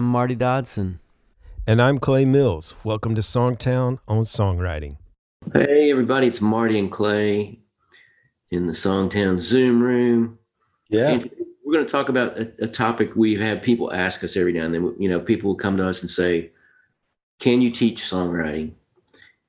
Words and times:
I'm 0.00 0.06
Marty 0.06 0.34
Dodson. 0.34 0.98
And 1.66 1.82
I'm 1.82 1.98
Clay 1.98 2.24
Mills. 2.24 2.74
Welcome 2.84 3.14
to 3.16 3.20
Songtown 3.20 3.98
on 4.08 4.22
Songwriting. 4.22 4.96
Hey, 5.52 5.90
everybody, 5.90 6.26
it's 6.26 6.40
Marty 6.40 6.78
and 6.78 6.90
Clay 6.90 7.58
in 8.50 8.66
the 8.66 8.72
Songtown 8.72 9.38
Zoom 9.38 9.82
room. 9.82 10.38
Yeah. 10.88 11.10
And 11.10 11.30
we're 11.62 11.74
going 11.74 11.84
to 11.84 11.92
talk 11.92 12.08
about 12.08 12.38
a, 12.38 12.50
a, 12.62 12.66
topic 12.66 13.10
we've 13.14 13.42
had 13.42 13.62
people 13.62 13.92
ask 13.92 14.24
us 14.24 14.38
every 14.38 14.54
now 14.54 14.64
and 14.64 14.74
then. 14.74 14.94
You 14.98 15.10
know, 15.10 15.20
people 15.20 15.50
will 15.50 15.56
come 15.56 15.76
to 15.76 15.86
us 15.86 16.00
and 16.00 16.08
say, 16.08 16.50
Can 17.38 17.60
you 17.60 17.70
teach 17.70 18.00
songwriting? 18.00 18.72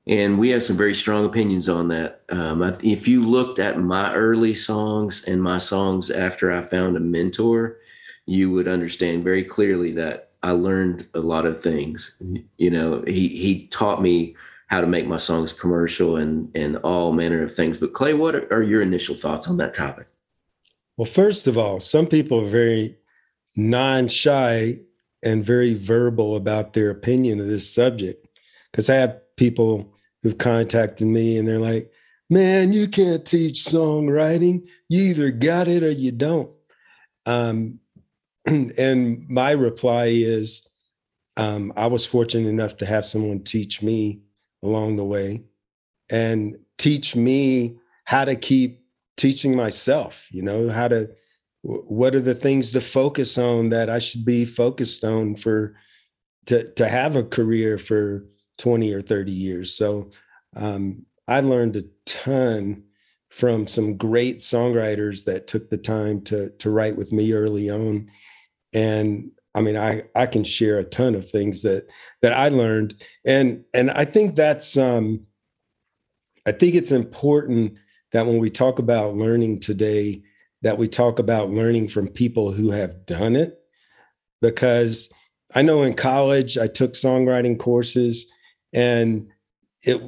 And 0.06 0.38
we 0.38 0.50
have 0.50 0.62
some 0.62 0.76
very 0.76 0.94
strong 0.94 1.24
opinions 1.24 1.70
on 1.70 1.88
that. 1.88 2.24
Um, 2.28 2.62
if 2.82 3.08
you 3.08 3.24
looked 3.24 3.58
at 3.58 3.80
my 3.80 4.12
early 4.12 4.52
songs 4.52 5.24
and 5.24 5.42
my 5.42 5.56
songs 5.56 6.10
after 6.10 6.52
I 6.52 6.62
found 6.62 6.98
a 6.98 7.00
mentor, 7.00 7.78
you 8.26 8.50
would 8.50 8.68
understand 8.68 9.24
very 9.24 9.44
clearly 9.44 9.92
that 9.92 10.28
I 10.42 10.50
learned 10.52 11.08
a 11.14 11.20
lot 11.20 11.46
of 11.46 11.62
things. 11.62 12.16
You 12.56 12.70
know, 12.70 13.02
he 13.06 13.28
he 13.28 13.66
taught 13.68 14.02
me 14.02 14.34
how 14.66 14.80
to 14.80 14.86
make 14.86 15.06
my 15.06 15.18
songs 15.18 15.52
commercial 15.52 16.16
and 16.16 16.50
and 16.54 16.76
all 16.78 17.12
manner 17.12 17.42
of 17.42 17.54
things. 17.54 17.78
But 17.78 17.92
Clay, 17.92 18.14
what 18.14 18.34
are 18.52 18.62
your 18.62 18.82
initial 18.82 19.14
thoughts 19.14 19.48
on 19.48 19.56
that 19.58 19.74
topic? 19.74 20.08
Well, 20.96 21.06
first 21.06 21.46
of 21.46 21.56
all, 21.56 21.80
some 21.80 22.06
people 22.06 22.40
are 22.40 22.48
very 22.48 22.96
non-shy 23.56 24.78
and 25.22 25.44
very 25.44 25.74
verbal 25.74 26.36
about 26.36 26.72
their 26.72 26.90
opinion 26.90 27.38
of 27.40 27.46
this 27.46 27.72
subject. 27.72 28.26
Because 28.70 28.90
I 28.90 28.94
have 28.94 29.20
people 29.36 29.94
who've 30.22 30.38
contacted 30.38 31.06
me 31.06 31.38
and 31.38 31.46
they're 31.46 31.58
like, 31.58 31.90
"Man, 32.28 32.72
you 32.72 32.88
can't 32.88 33.24
teach 33.24 33.64
songwriting. 33.64 34.66
You 34.88 35.02
either 35.02 35.30
got 35.30 35.68
it 35.68 35.84
or 35.84 35.90
you 35.90 36.10
don't." 36.10 36.52
Um, 37.26 37.78
and 38.46 39.28
my 39.28 39.52
reply 39.52 40.06
is 40.06 40.68
um, 41.36 41.72
I 41.76 41.86
was 41.86 42.04
fortunate 42.04 42.48
enough 42.48 42.76
to 42.78 42.86
have 42.86 43.04
someone 43.04 43.42
teach 43.42 43.82
me 43.82 44.20
along 44.62 44.96
the 44.96 45.04
way 45.04 45.44
and 46.10 46.56
teach 46.78 47.16
me 47.16 47.78
how 48.04 48.24
to 48.24 48.36
keep 48.36 48.84
teaching 49.16 49.56
myself, 49.56 50.28
you 50.30 50.42
know, 50.42 50.68
how 50.68 50.88
to, 50.88 51.10
what 51.62 52.14
are 52.14 52.20
the 52.20 52.34
things 52.34 52.72
to 52.72 52.80
focus 52.80 53.38
on 53.38 53.70
that 53.70 53.88
I 53.88 53.98
should 53.98 54.24
be 54.24 54.44
focused 54.44 55.04
on 55.04 55.36
for, 55.36 55.76
to, 56.46 56.70
to 56.72 56.88
have 56.88 57.16
a 57.16 57.22
career 57.22 57.78
for 57.78 58.26
20 58.58 58.92
or 58.92 59.00
30 59.00 59.32
years. 59.32 59.74
So 59.74 60.10
um, 60.56 61.06
I 61.28 61.40
learned 61.40 61.76
a 61.76 61.84
ton 62.04 62.84
from 63.30 63.66
some 63.66 63.96
great 63.96 64.38
songwriters 64.38 65.24
that 65.24 65.46
took 65.46 65.70
the 65.70 65.78
time 65.78 66.20
to, 66.22 66.50
to 66.50 66.70
write 66.70 66.96
with 66.96 67.12
me 67.12 67.32
early 67.32 67.70
on 67.70 68.10
and 68.72 69.30
I 69.54 69.60
mean, 69.60 69.76
I 69.76 70.04
I 70.14 70.26
can 70.26 70.44
share 70.44 70.78
a 70.78 70.84
ton 70.84 71.14
of 71.14 71.28
things 71.28 71.62
that 71.62 71.86
that 72.22 72.32
I 72.32 72.48
learned, 72.48 73.02
and 73.24 73.64
and 73.74 73.90
I 73.90 74.04
think 74.04 74.34
that's 74.34 74.76
um, 74.76 75.26
I 76.46 76.52
think 76.52 76.74
it's 76.74 76.92
important 76.92 77.74
that 78.12 78.26
when 78.26 78.38
we 78.38 78.50
talk 78.50 78.78
about 78.78 79.16
learning 79.16 79.60
today, 79.60 80.22
that 80.62 80.78
we 80.78 80.88
talk 80.88 81.18
about 81.18 81.50
learning 81.50 81.88
from 81.88 82.08
people 82.08 82.52
who 82.52 82.70
have 82.70 83.04
done 83.04 83.36
it, 83.36 83.58
because 84.40 85.12
I 85.54 85.62
know 85.62 85.82
in 85.82 85.94
college 85.94 86.56
I 86.56 86.66
took 86.66 86.92
songwriting 86.92 87.58
courses, 87.58 88.32
and 88.72 89.28
it, 89.82 90.00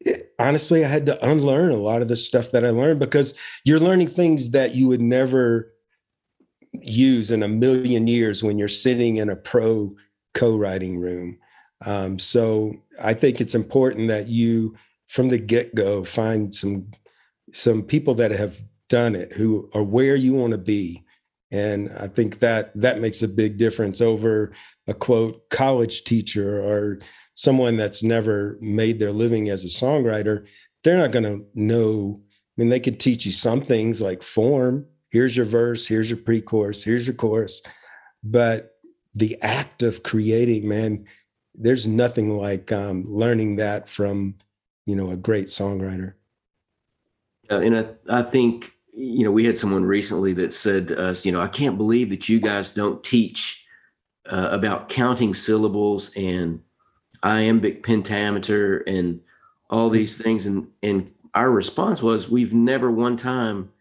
it 0.00 0.32
honestly 0.38 0.82
I 0.82 0.88
had 0.88 1.06
to 1.06 1.26
unlearn 1.26 1.72
a 1.72 1.76
lot 1.76 2.00
of 2.00 2.08
the 2.08 2.16
stuff 2.16 2.52
that 2.52 2.64
I 2.64 2.70
learned 2.70 3.00
because 3.00 3.34
you're 3.64 3.80
learning 3.80 4.08
things 4.08 4.52
that 4.52 4.74
you 4.74 4.88
would 4.88 5.02
never 5.02 5.72
use 6.72 7.30
in 7.30 7.42
a 7.42 7.48
million 7.48 8.06
years 8.06 8.42
when 8.42 8.58
you're 8.58 8.68
sitting 8.68 9.18
in 9.18 9.28
a 9.28 9.36
pro 9.36 9.94
co-writing 10.34 10.98
room. 10.98 11.38
Um, 11.84 12.18
so 12.18 12.74
I 13.02 13.14
think 13.14 13.40
it's 13.40 13.54
important 13.54 14.08
that 14.08 14.28
you, 14.28 14.76
from 15.08 15.28
the 15.28 15.38
get-go, 15.38 16.04
find 16.04 16.54
some 16.54 16.90
some 17.52 17.82
people 17.82 18.14
that 18.14 18.30
have 18.30 18.58
done 18.88 19.14
it 19.14 19.32
who 19.32 19.68
are 19.74 19.82
where 19.82 20.16
you 20.16 20.32
want 20.32 20.52
to 20.52 20.58
be, 20.58 21.04
and 21.50 21.90
I 21.98 22.08
think 22.08 22.38
that 22.38 22.72
that 22.80 23.00
makes 23.00 23.22
a 23.22 23.28
big 23.28 23.58
difference 23.58 24.00
over 24.00 24.52
a 24.86 24.94
quote 24.94 25.48
college 25.50 26.04
teacher 26.04 26.62
or 26.62 27.00
someone 27.34 27.76
that's 27.76 28.02
never 28.02 28.58
made 28.60 28.98
their 28.98 29.12
living 29.12 29.48
as 29.48 29.64
a 29.64 29.68
songwriter. 29.68 30.46
They're 30.84 30.98
not 30.98 31.12
going 31.12 31.24
to 31.24 31.44
know. 31.54 32.20
I 32.22 32.60
mean, 32.60 32.68
they 32.68 32.80
could 32.80 33.00
teach 33.00 33.24
you 33.24 33.32
some 33.32 33.62
things 33.62 34.00
like 34.00 34.22
form, 34.22 34.86
here's 35.12 35.36
your 35.36 35.46
verse, 35.46 35.86
here's 35.86 36.08
your 36.10 36.16
pre-chorus, 36.16 36.82
here's 36.82 37.06
your 37.06 37.14
chorus. 37.14 37.62
But 38.24 38.76
the 39.14 39.40
act 39.42 39.82
of 39.82 40.02
creating, 40.02 40.66
man, 40.66 41.04
there's 41.54 41.86
nothing 41.86 42.38
like 42.38 42.72
um, 42.72 43.04
learning 43.06 43.56
that 43.56 43.88
from, 43.88 44.36
you 44.86 44.96
know, 44.96 45.10
a 45.10 45.16
great 45.16 45.48
songwriter. 45.48 46.14
And 47.50 47.76
I, 47.76 47.86
I 48.08 48.22
think, 48.22 48.72
you 48.94 49.24
know, 49.24 49.30
we 49.30 49.44
had 49.44 49.58
someone 49.58 49.84
recently 49.84 50.32
that 50.34 50.54
said 50.54 50.88
to 50.88 50.98
us, 50.98 51.26
you 51.26 51.32
know, 51.32 51.42
I 51.42 51.48
can't 51.48 51.76
believe 51.76 52.08
that 52.08 52.28
you 52.28 52.40
guys 52.40 52.70
don't 52.70 53.04
teach 53.04 53.66
uh, 54.30 54.48
about 54.50 54.88
counting 54.88 55.34
syllables 55.34 56.10
and 56.16 56.62
iambic 57.22 57.82
pentameter 57.82 58.78
and 58.78 59.20
all 59.68 59.90
these 59.90 60.16
things. 60.16 60.46
And, 60.46 60.68
and 60.82 61.12
our 61.34 61.50
response 61.50 62.00
was, 62.00 62.30
we've 62.30 62.54
never 62.54 62.90
one 62.90 63.18
time 63.18 63.71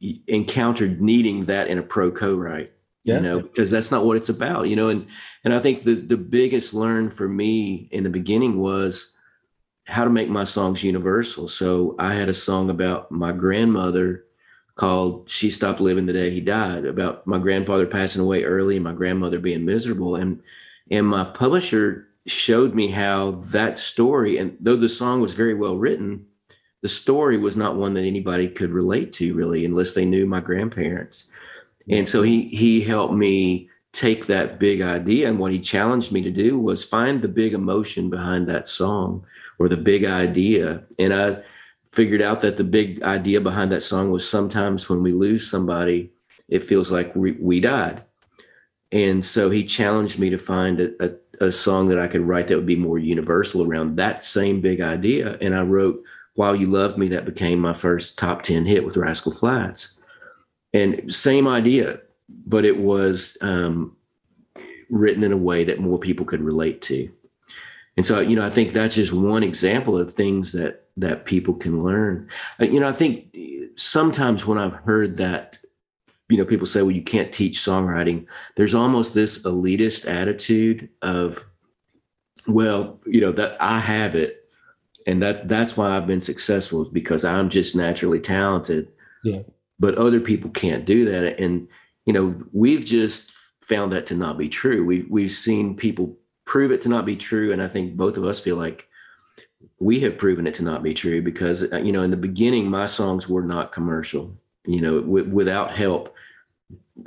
encountered 0.00 1.00
needing 1.00 1.46
that 1.46 1.68
in 1.68 1.78
a 1.78 1.82
pro 1.82 2.10
co-write 2.10 2.72
yeah. 3.06 3.14
you 3.14 3.20
know 3.20 3.40
because 3.40 3.70
that's 3.70 3.90
not 3.90 4.04
what 4.04 4.16
it's 4.16 4.28
about 4.28 4.68
you 4.68 4.76
know 4.76 4.88
and 4.88 5.06
and 5.44 5.54
i 5.54 5.58
think 5.58 5.84
the 5.84 5.94
the 5.94 6.16
biggest 6.16 6.74
learn 6.74 7.10
for 7.10 7.28
me 7.28 7.88
in 7.92 8.04
the 8.04 8.10
beginning 8.10 8.58
was 8.58 9.14
how 9.84 10.04
to 10.04 10.10
make 10.10 10.28
my 10.28 10.44
songs 10.44 10.84
universal 10.84 11.48
so 11.48 11.94
i 11.98 12.12
had 12.12 12.28
a 12.28 12.34
song 12.34 12.68
about 12.68 13.10
my 13.10 13.32
grandmother 13.32 14.24
called 14.74 15.30
she 15.30 15.48
stopped 15.48 15.80
living 15.80 16.04
the 16.04 16.12
day 16.12 16.30
he 16.30 16.40
died 16.40 16.84
about 16.84 17.26
my 17.26 17.38
grandfather 17.38 17.86
passing 17.86 18.20
away 18.20 18.44
early 18.44 18.76
and 18.76 18.84
my 18.84 18.92
grandmother 18.92 19.38
being 19.38 19.64
miserable 19.64 20.16
and 20.16 20.42
and 20.90 21.06
my 21.06 21.24
publisher 21.24 22.08
showed 22.26 22.74
me 22.74 22.88
how 22.88 23.30
that 23.30 23.78
story 23.78 24.36
and 24.36 24.56
though 24.60 24.76
the 24.76 24.88
song 24.88 25.20
was 25.20 25.32
very 25.32 25.54
well 25.54 25.76
written 25.76 26.26
the 26.86 26.90
story 26.90 27.36
was 27.36 27.56
not 27.56 27.74
one 27.74 27.94
that 27.94 28.04
anybody 28.04 28.46
could 28.46 28.70
relate 28.70 29.12
to 29.12 29.34
really 29.34 29.64
unless 29.64 29.94
they 29.94 30.04
knew 30.04 30.24
my 30.24 30.38
grandparents. 30.38 31.28
And 31.90 32.06
so 32.06 32.22
he 32.22 32.42
he 32.42 32.80
helped 32.80 33.12
me 33.12 33.68
take 33.92 34.26
that 34.26 34.60
big 34.60 34.80
idea 34.80 35.28
and 35.28 35.40
what 35.40 35.50
he 35.50 35.58
challenged 35.58 36.12
me 36.12 36.22
to 36.22 36.30
do 36.30 36.56
was 36.56 36.84
find 36.84 37.22
the 37.22 37.26
big 37.42 37.54
emotion 37.54 38.08
behind 38.08 38.46
that 38.46 38.68
song 38.68 39.26
or 39.58 39.68
the 39.68 39.76
big 39.76 40.04
idea. 40.04 40.84
And 40.96 41.12
i 41.12 41.42
figured 41.90 42.22
out 42.22 42.40
that 42.42 42.56
the 42.56 42.62
big 42.62 43.02
idea 43.02 43.40
behind 43.40 43.72
that 43.72 43.82
song 43.82 44.12
was 44.12 44.28
sometimes 44.28 44.88
when 44.88 45.02
we 45.02 45.12
lose 45.12 45.50
somebody 45.50 46.12
it 46.48 46.64
feels 46.64 46.92
like 46.92 47.16
we, 47.16 47.32
we 47.32 47.58
died. 47.58 48.04
And 48.92 49.24
so 49.24 49.50
he 49.50 49.64
challenged 49.64 50.20
me 50.20 50.30
to 50.30 50.38
find 50.38 50.78
a, 50.78 50.88
a, 51.04 51.46
a 51.46 51.50
song 51.50 51.88
that 51.88 51.98
i 51.98 52.06
could 52.06 52.20
write 52.20 52.46
that 52.46 52.56
would 52.56 52.74
be 52.74 52.76
more 52.76 53.00
universal 53.00 53.64
around 53.64 53.96
that 53.96 54.22
same 54.22 54.60
big 54.60 54.80
idea. 54.80 55.36
And 55.40 55.52
i 55.52 55.62
wrote 55.62 56.00
while 56.36 56.54
You 56.54 56.66
Loved 56.66 56.96
Me, 56.96 57.08
that 57.08 57.24
became 57.24 57.58
my 57.58 57.72
first 57.72 58.18
top 58.18 58.42
10 58.42 58.66
hit 58.66 58.84
with 58.84 58.96
Rascal 58.96 59.32
Flatts. 59.32 59.98
And 60.72 61.12
same 61.12 61.48
idea, 61.48 62.00
but 62.28 62.64
it 62.64 62.78
was 62.78 63.36
um, 63.40 63.96
written 64.90 65.24
in 65.24 65.32
a 65.32 65.36
way 65.36 65.64
that 65.64 65.80
more 65.80 65.98
people 65.98 66.26
could 66.26 66.42
relate 66.42 66.82
to. 66.82 67.10
And 67.96 68.04
so, 68.04 68.20
you 68.20 68.36
know, 68.36 68.44
I 68.44 68.50
think 68.50 68.72
that's 68.72 68.94
just 68.94 69.12
one 69.12 69.42
example 69.42 69.98
of 69.98 70.12
things 70.12 70.52
that 70.52 70.82
that 70.98 71.26
people 71.26 71.54
can 71.54 71.82
learn. 71.82 72.28
Uh, 72.60 72.64
you 72.64 72.80
know, 72.80 72.88
I 72.88 72.92
think 72.92 73.36
sometimes 73.76 74.46
when 74.46 74.56
I've 74.56 74.72
heard 74.72 75.18
that, 75.18 75.58
you 76.30 76.38
know, 76.38 76.44
people 76.46 76.66
say, 76.66 76.80
well, 76.80 76.90
you 76.90 77.02
can't 77.02 77.32
teach 77.32 77.58
songwriting, 77.58 78.26
there's 78.56 78.74
almost 78.74 79.12
this 79.12 79.42
elitist 79.42 80.08
attitude 80.10 80.88
of, 81.02 81.44
well, 82.46 82.98
you 83.04 83.20
know, 83.20 83.32
that 83.32 83.58
I 83.60 83.78
have 83.78 84.14
it 84.14 84.45
and 85.06 85.22
that 85.22 85.48
that's 85.48 85.76
why 85.76 85.96
I've 85.96 86.06
been 86.06 86.20
successful 86.20 86.82
is 86.82 86.88
because 86.88 87.24
I'm 87.24 87.48
just 87.48 87.76
naturally 87.76 88.20
talented. 88.20 88.88
Yeah. 89.24 89.42
But 89.78 89.96
other 89.96 90.20
people 90.20 90.50
can't 90.50 90.84
do 90.84 91.04
that, 91.04 91.38
and 91.38 91.68
you 92.04 92.12
know 92.12 92.34
we've 92.52 92.84
just 92.84 93.32
found 93.60 93.92
that 93.92 94.06
to 94.06 94.14
not 94.14 94.36
be 94.36 94.48
true. 94.48 94.84
We 94.84 95.06
we've 95.08 95.32
seen 95.32 95.76
people 95.76 96.16
prove 96.44 96.72
it 96.72 96.80
to 96.82 96.88
not 96.88 97.06
be 97.06 97.16
true, 97.16 97.52
and 97.52 97.62
I 97.62 97.68
think 97.68 97.96
both 97.96 98.16
of 98.16 98.24
us 98.24 98.40
feel 98.40 98.56
like 98.56 98.88
we 99.78 100.00
have 100.00 100.18
proven 100.18 100.46
it 100.46 100.54
to 100.54 100.64
not 100.64 100.82
be 100.82 100.94
true 100.94 101.22
because 101.22 101.70
uh, 101.72 101.78
you 101.78 101.92
know 101.92 102.02
in 102.02 102.10
the 102.10 102.16
beginning 102.16 102.68
my 102.68 102.86
songs 102.86 103.28
were 103.28 103.42
not 103.42 103.72
commercial. 103.72 104.36
You 104.64 104.80
know, 104.80 105.00
w- 105.00 105.28
without 105.28 105.76
help, 105.76 106.12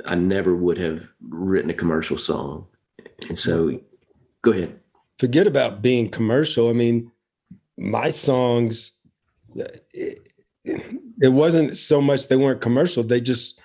I 0.06 0.14
never 0.14 0.54
would 0.54 0.78
have 0.78 1.06
written 1.28 1.70
a 1.70 1.74
commercial 1.74 2.16
song. 2.16 2.66
And 3.28 3.36
so, 3.36 3.78
go 4.40 4.52
ahead. 4.52 4.78
Forget 5.18 5.46
about 5.46 5.82
being 5.82 6.08
commercial. 6.08 6.70
I 6.70 6.72
mean, 6.72 7.12
my 7.80 8.10
songs 8.10 8.92
it, 9.54 10.28
it, 10.64 11.32
wasn't 11.32 11.76
so 11.76 12.00
much 12.00 12.28
they 12.28 12.36
weren't 12.36 12.60
commercial. 12.60 13.02
They 13.02 13.20
just 13.20 13.60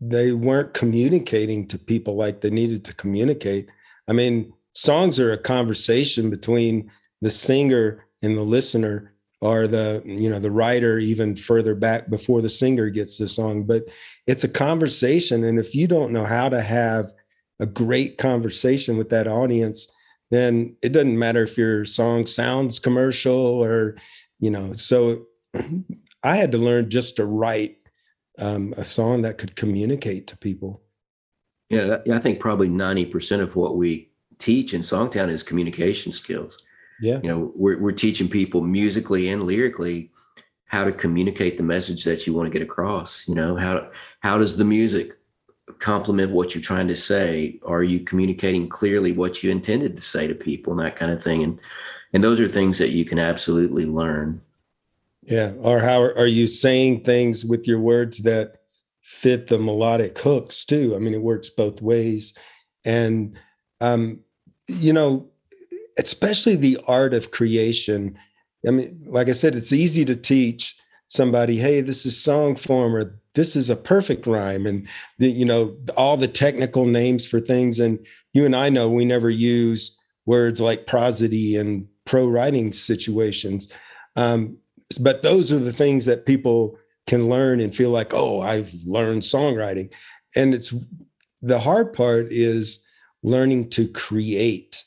they 0.00 0.32
weren't 0.32 0.72
communicating 0.74 1.66
to 1.68 1.78
people 1.78 2.16
like 2.16 2.40
they 2.40 2.50
needed 2.50 2.84
to 2.84 2.94
communicate. 2.94 3.68
I 4.08 4.12
mean, 4.12 4.52
songs 4.72 5.18
are 5.18 5.32
a 5.32 5.38
conversation 5.38 6.30
between 6.30 6.90
the 7.20 7.30
singer 7.30 8.06
and 8.22 8.36
the 8.36 8.42
listener 8.42 9.12
or 9.40 9.66
the 9.66 10.02
you 10.04 10.30
know 10.30 10.40
the 10.40 10.50
writer 10.50 10.98
even 10.98 11.36
further 11.36 11.74
back 11.74 12.08
before 12.08 12.40
the 12.40 12.48
singer 12.48 12.88
gets 12.88 13.18
the 13.18 13.28
song. 13.28 13.64
But 13.64 13.84
it's 14.26 14.44
a 14.44 14.48
conversation. 14.48 15.44
And 15.44 15.58
if 15.58 15.74
you 15.74 15.86
don't 15.86 16.12
know 16.12 16.24
how 16.24 16.48
to 16.48 16.62
have 16.62 17.12
a 17.60 17.66
great 17.66 18.16
conversation 18.16 18.96
with 18.96 19.10
that 19.10 19.28
audience 19.28 19.90
then 20.30 20.76
it 20.82 20.92
doesn't 20.92 21.18
matter 21.18 21.42
if 21.42 21.56
your 21.56 21.84
song 21.84 22.26
sounds 22.26 22.78
commercial 22.78 23.36
or 23.36 23.96
you 24.38 24.50
know 24.50 24.72
so 24.72 25.24
i 26.22 26.36
had 26.36 26.52
to 26.52 26.58
learn 26.58 26.90
just 26.90 27.16
to 27.16 27.24
write 27.24 27.78
um, 28.38 28.74
a 28.76 28.84
song 28.84 29.22
that 29.22 29.38
could 29.38 29.54
communicate 29.54 30.26
to 30.26 30.36
people. 30.36 30.82
Yeah 31.70 31.98
i 32.12 32.18
think 32.18 32.40
probably 32.40 32.68
90% 32.68 33.40
of 33.40 33.56
what 33.56 33.76
we 33.76 34.10
teach 34.38 34.74
in 34.74 34.80
songtown 34.80 35.30
is 35.30 35.42
communication 35.42 36.12
skills. 36.12 36.60
Yeah. 37.00 37.20
You 37.22 37.28
know 37.28 37.52
we're, 37.54 37.78
we're 37.78 37.92
teaching 37.92 38.28
people 38.28 38.62
musically 38.62 39.28
and 39.28 39.44
lyrically 39.44 40.10
how 40.66 40.84
to 40.84 40.92
communicate 40.92 41.56
the 41.56 41.62
message 41.62 42.04
that 42.04 42.26
you 42.26 42.32
want 42.32 42.46
to 42.46 42.52
get 42.52 42.62
across 42.62 43.28
you 43.28 43.34
know 43.34 43.56
how 43.56 43.88
how 44.20 44.38
does 44.38 44.56
the 44.56 44.64
music 44.64 45.12
complement 45.78 46.32
what 46.32 46.54
you're 46.54 46.62
trying 46.62 46.88
to 46.88 46.96
say? 46.96 47.58
Are 47.64 47.82
you 47.82 48.00
communicating 48.00 48.68
clearly 48.68 49.12
what 49.12 49.42
you 49.42 49.50
intended 49.50 49.96
to 49.96 50.02
say 50.02 50.26
to 50.26 50.34
people 50.34 50.72
and 50.72 50.80
that 50.80 50.96
kind 50.96 51.12
of 51.12 51.22
thing? 51.22 51.42
And 51.42 51.60
and 52.12 52.22
those 52.22 52.38
are 52.38 52.48
things 52.48 52.78
that 52.78 52.90
you 52.90 53.04
can 53.04 53.18
absolutely 53.18 53.86
learn. 53.86 54.40
Yeah 55.22 55.52
or 55.60 55.80
how 55.80 56.02
are 56.02 56.26
you 56.26 56.46
saying 56.46 57.00
things 57.00 57.44
with 57.44 57.66
your 57.66 57.80
words 57.80 58.18
that 58.18 58.60
fit 59.00 59.46
the 59.46 59.58
melodic 59.58 60.18
hooks 60.18 60.64
too? 60.64 60.94
I 60.94 60.98
mean 60.98 61.14
it 61.14 61.22
works 61.22 61.50
both 61.50 61.80
ways. 61.80 62.34
And 62.84 63.36
um 63.80 64.20
you 64.68 64.92
know 64.92 65.28
especially 65.98 66.56
the 66.56 66.78
art 66.86 67.14
of 67.14 67.30
creation. 67.30 68.18
I 68.66 68.70
mean 68.70 69.02
like 69.06 69.28
i 69.28 69.32
said 69.32 69.54
it's 69.54 69.72
easy 69.72 70.04
to 70.04 70.16
teach 70.16 70.76
somebody 71.06 71.58
hey 71.58 71.80
this 71.80 72.06
is 72.06 72.20
song 72.20 72.56
form 72.56 72.96
or 72.96 73.18
this 73.34 73.56
is 73.56 73.68
a 73.68 73.76
perfect 73.76 74.26
rhyme. 74.26 74.66
And 74.66 74.88
the, 75.18 75.28
you 75.28 75.44
know 75.44 75.76
all 75.96 76.16
the 76.16 76.28
technical 76.28 76.86
names 76.86 77.26
for 77.26 77.40
things. 77.40 77.78
And 77.78 78.04
you 78.32 78.44
and 78.44 78.56
i 78.56 78.68
know 78.68 78.88
we 78.88 79.04
never 79.04 79.30
use 79.30 79.96
words 80.26 80.60
like 80.60 80.86
prosody 80.86 81.56
and 81.56 81.86
pro 82.04 82.26
writing 82.26 82.72
situations. 82.72 83.70
Um, 84.16 84.58
but 85.00 85.22
those 85.22 85.50
are 85.52 85.58
the 85.58 85.72
things 85.72 86.04
that 86.06 86.26
people 86.26 86.78
can 87.06 87.28
learn 87.28 87.60
and 87.60 87.74
feel 87.74 87.90
like 87.90 88.14
oh 88.14 88.40
i've 88.40 88.72
learned 88.84 89.22
songwriting. 89.22 89.92
And 90.36 90.54
it's 90.54 90.74
the 91.42 91.60
hard 91.60 91.92
part 91.92 92.28
is 92.30 92.84
learning 93.22 93.70
to 93.70 93.88
create 93.88 94.84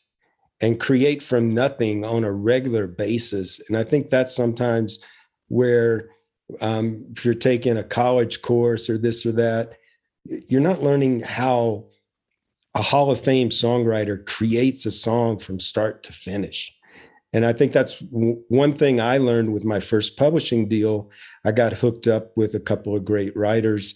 and 0.60 0.80
create 0.80 1.22
from 1.22 1.54
nothing 1.54 2.04
on 2.04 2.24
a 2.24 2.32
regular 2.32 2.88
basis. 2.88 3.62
And 3.68 3.78
i 3.78 3.84
think 3.84 4.10
that's 4.10 4.36
sometimes 4.36 5.00
where 5.50 6.10
um, 6.62 7.06
if 7.16 7.26
you're 7.26 7.34
taking 7.34 7.78
a 7.78 7.84
college 7.84 8.42
course 8.42 8.90
or 8.90 8.98
this 8.98 9.26
or 9.26 9.32
that, 9.34 9.74
you're 10.26 10.62
not 10.62 10.84
learning 10.84 11.22
how 11.22 11.86
a 12.76 12.82
Hall 12.82 13.12
of 13.12 13.20
Fame 13.20 13.50
songwriter 13.50 14.24
creates 14.26 14.86
a 14.86 14.92
song 14.92 15.40
from 15.40 15.60
start 15.60 16.04
to 16.04 16.14
finish. 16.14 16.74
And 17.34 17.46
I 17.46 17.54
think 17.54 17.74
that's 17.74 18.00
w- 18.00 18.42
one 18.50 18.74
thing 18.74 19.02
I 19.02 19.18
learned 19.18 19.54
with 19.54 19.66
my 19.66 19.80
first 19.80 20.16
publishing 20.16 20.68
deal. 20.70 21.10
I 21.44 21.52
got 21.52 21.74
hooked 21.74 22.08
up 22.08 22.36
with 22.38 22.54
a 22.54 22.60
couple 22.60 22.96
of 22.96 23.06
great 23.06 23.36
writers. 23.36 23.96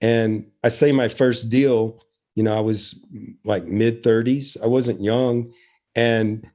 And 0.00 0.46
I 0.64 0.70
say 0.70 0.92
my 0.92 1.08
first 1.08 1.50
deal, 1.50 2.02
you 2.34 2.42
know, 2.42 2.56
I 2.56 2.60
was 2.60 2.98
like 3.44 3.66
mid 3.66 4.02
30s, 4.02 4.56
I 4.62 4.66
wasn't 4.66 5.02
young 5.02 5.52
and 5.94 6.46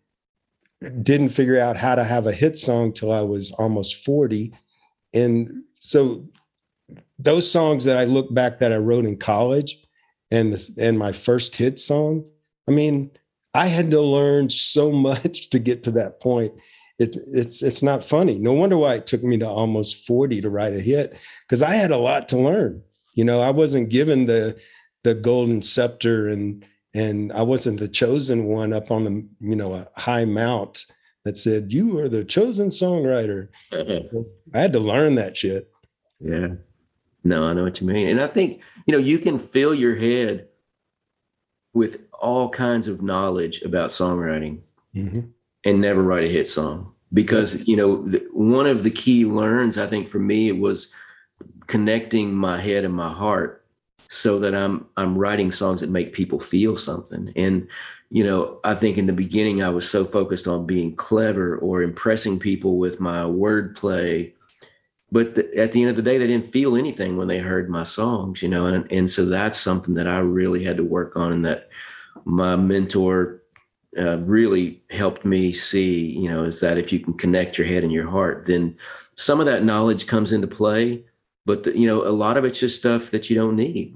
didn't 1.04 1.30
figure 1.30 1.60
out 1.60 1.78
how 1.78 1.96
to 1.96 2.04
have 2.04 2.28
a 2.28 2.32
hit 2.32 2.58
song 2.58 2.94
till 2.94 3.12
I 3.12 3.22
was 3.22 3.52
almost 3.52 4.04
40 4.04 4.54
and 5.16 5.64
so 5.80 6.28
those 7.18 7.50
songs 7.50 7.86
that 7.86 7.98
I 7.98 8.04
look 8.04 8.34
back 8.34 8.60
that 8.60 8.74
I 8.74 8.78
wrote 8.78 9.06
in 9.06 9.18
college 9.18 9.78
and 10.30 10.54
the, 10.54 10.70
and 10.80 11.00
my 11.00 11.12
first 11.12 11.56
hit 11.56 11.80
song, 11.80 12.26
I 12.68 12.72
mean, 12.72 13.12
I 13.54 13.68
had 13.68 13.92
to 13.92 14.02
learn 14.02 14.50
so 14.50 14.92
much 15.10 15.50
to 15.52 15.60
get 15.60 15.84
to 15.84 15.92
that 15.92 16.20
point. 16.20 16.54
It, 16.98 17.18
it's 17.28 17.62
it's 17.62 17.84
not 17.84 18.06
funny. 18.06 18.38
No 18.38 18.54
wonder 18.54 18.78
why 18.78 18.96
it 18.96 19.08
took 19.08 19.22
me 19.22 19.38
to 19.40 19.48
almost 19.48 20.08
40 20.08 20.42
to 20.42 20.50
write 20.50 20.74
a 20.74 20.80
hit 20.80 21.18
because 21.48 21.62
I 21.62 21.74
had 21.74 21.92
a 21.92 21.98
lot 21.98 22.30
to 22.30 22.38
learn. 22.38 22.84
You 23.16 23.26
know, 23.26 23.42
I 23.42 23.50
wasn't 23.50 23.90
given 23.90 24.28
the 24.28 24.58
the 25.04 25.14
golden 25.14 25.62
scepter 25.62 26.30
and 26.30 26.66
and 26.94 27.34
I 27.34 27.42
wasn't 27.42 27.80
the 27.80 27.90
chosen 27.90 28.46
one 28.46 28.72
up 28.72 28.92
on 28.92 29.04
the 29.04 29.28
you 29.42 29.56
know 29.56 29.74
a 29.74 29.90
high 30.00 30.24
mount 30.24 30.86
that 31.26 31.36
said 31.38 31.74
you 31.74 32.00
are 32.00 32.08
the 32.08 32.24
chosen 32.24 32.70
songwriter. 32.70 33.50
I 33.74 34.60
had 34.60 34.74
to 34.74 34.80
learn 34.80 35.16
that 35.16 35.36
shit. 35.36 35.70
Yeah. 36.20 36.50
No, 37.24 37.44
I 37.44 37.54
know 37.54 37.64
what 37.64 37.82
you 37.82 37.88
mean. 37.88 38.08
And 38.08 38.22
I 38.22 38.28
think, 38.28 38.62
you 38.86 38.92
know, 38.92 39.04
you 39.04 39.18
can 39.20 39.40
fill 39.40 39.74
your 39.74 39.96
head 39.96 40.48
with 41.74 42.00
all 42.14 42.50
kinds 42.50 42.88
of 42.88 43.02
knowledge 43.02 43.64
about 43.64 43.90
songwriting 43.90 44.60
mm-hmm. 44.96 45.22
and 45.66 45.82
never 45.82 46.02
write 46.02 46.24
a 46.24 46.30
hit 46.30 46.48
song 46.48 46.94
because, 47.12 47.68
you 47.68 47.76
know, 47.76 48.08
the, 48.08 48.26
one 48.32 48.68
of 48.68 48.84
the 48.84 48.92
key 48.92 49.26
learns 49.26 49.78
I 49.78 49.88
think 49.88 50.08
for 50.08 50.20
me 50.20 50.52
was 50.52 50.94
connecting 51.66 52.34
my 52.34 52.62
head 52.62 52.86
and 52.86 52.94
my 52.94 53.12
heart 53.12 53.66
so 54.10 54.38
that 54.40 54.54
I'm 54.54 54.86
I'm 54.98 55.18
writing 55.18 55.52
songs 55.52 55.82
that 55.82 55.90
make 55.90 56.14
people 56.14 56.40
feel 56.40 56.78
something. 56.78 57.34
And 57.36 57.68
you 58.16 58.24
know, 58.24 58.62
I 58.64 58.76
think 58.76 58.98
in 58.98 59.08
the 59.08 59.12
beginning 59.12 59.62
I 59.62 59.68
was 59.68 59.90
so 59.90 60.06
focused 60.06 60.48
on 60.48 60.66
being 60.66 60.96
clever 60.96 61.58
or 61.58 61.84
impressing 61.84 62.40
people 62.40 62.78
with 62.78 63.02
my 63.02 63.24
wordplay, 63.24 64.32
but 65.12 65.36
the, 65.36 65.54
at 65.58 65.74
the 65.74 65.82
end 65.82 65.90
of 65.90 65.98
the 65.98 66.02
day, 66.02 66.18
they 66.18 66.28
didn't 66.28 66.54
feel 66.54 66.78
anything 66.78 67.18
when 67.18 67.28
they 67.28 67.40
heard 67.40 67.70
my 67.70 67.84
songs. 67.84 68.42
You 68.42 68.48
know, 68.48 68.68
and 68.68 68.90
and 68.90 69.12
so 69.12 69.26
that's 69.26 69.60
something 69.60 69.96
that 69.96 70.08
I 70.08 70.20
really 70.20 70.64
had 70.64 70.78
to 70.78 70.84
work 70.86 71.18
on, 71.18 71.34
and 71.34 71.44
that 71.44 71.68
my 72.24 72.56
mentor 72.56 73.44
uh, 73.98 74.20
really 74.20 74.82
helped 74.92 75.26
me 75.26 75.52
see. 75.52 76.18
You 76.18 76.30
know, 76.30 76.46
is 76.46 76.62
that 76.62 76.78
if 76.78 76.94
you 76.94 77.02
can 77.02 77.16
connect 77.16 77.58
your 77.58 77.68
head 77.68 77.84
and 77.84 77.92
your 77.92 78.10
heart, 78.10 78.46
then 78.46 78.78
some 79.16 79.42
of 79.42 79.46
that 79.48 79.66
knowledge 79.66 80.08
comes 80.08 80.32
into 80.32 80.48
play 80.48 81.04
but 81.46 81.64
the, 81.64 81.78
you 81.78 81.88
know 81.88 82.06
a 82.08 82.12
lot 82.12 82.38
of 82.38 82.44
it's 82.44 82.60
just 82.60 82.78
stuff 82.78 83.12
that 83.12 83.30
you 83.30 83.36
don't 83.36 83.56
need 83.56 83.96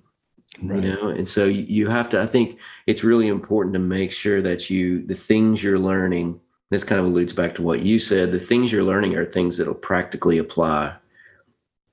right. 0.64 0.84
you 0.84 0.94
know 0.94 1.08
and 1.10 1.28
so 1.28 1.46
you, 1.46 1.88
have 1.88 2.10
to 2.10 2.22
i 2.22 2.28
think 2.28 2.58
it's 2.88 3.04
really 3.04 3.28
important 3.28 3.74
to 3.74 3.80
make 3.80 4.12
sure 4.12 4.42
that 4.42 4.70
you 4.70 5.06
the 5.06 5.16
things 5.16 5.64
you're 5.64 5.80
learning 5.80 6.40
this 6.70 6.84
kind 6.84 7.00
of 7.00 7.08
alludes 7.08 7.34
back 7.34 7.56
to 7.56 7.62
what 7.62 7.82
you 7.82 8.00
said 8.00 8.32
the 8.32 8.40
things 8.40 8.72
you're 8.72 8.84
learning 8.84 9.16
are 9.16 9.26
things 9.26 9.58
that'll 9.58 9.74
practically 9.74 10.38
apply 10.38 10.94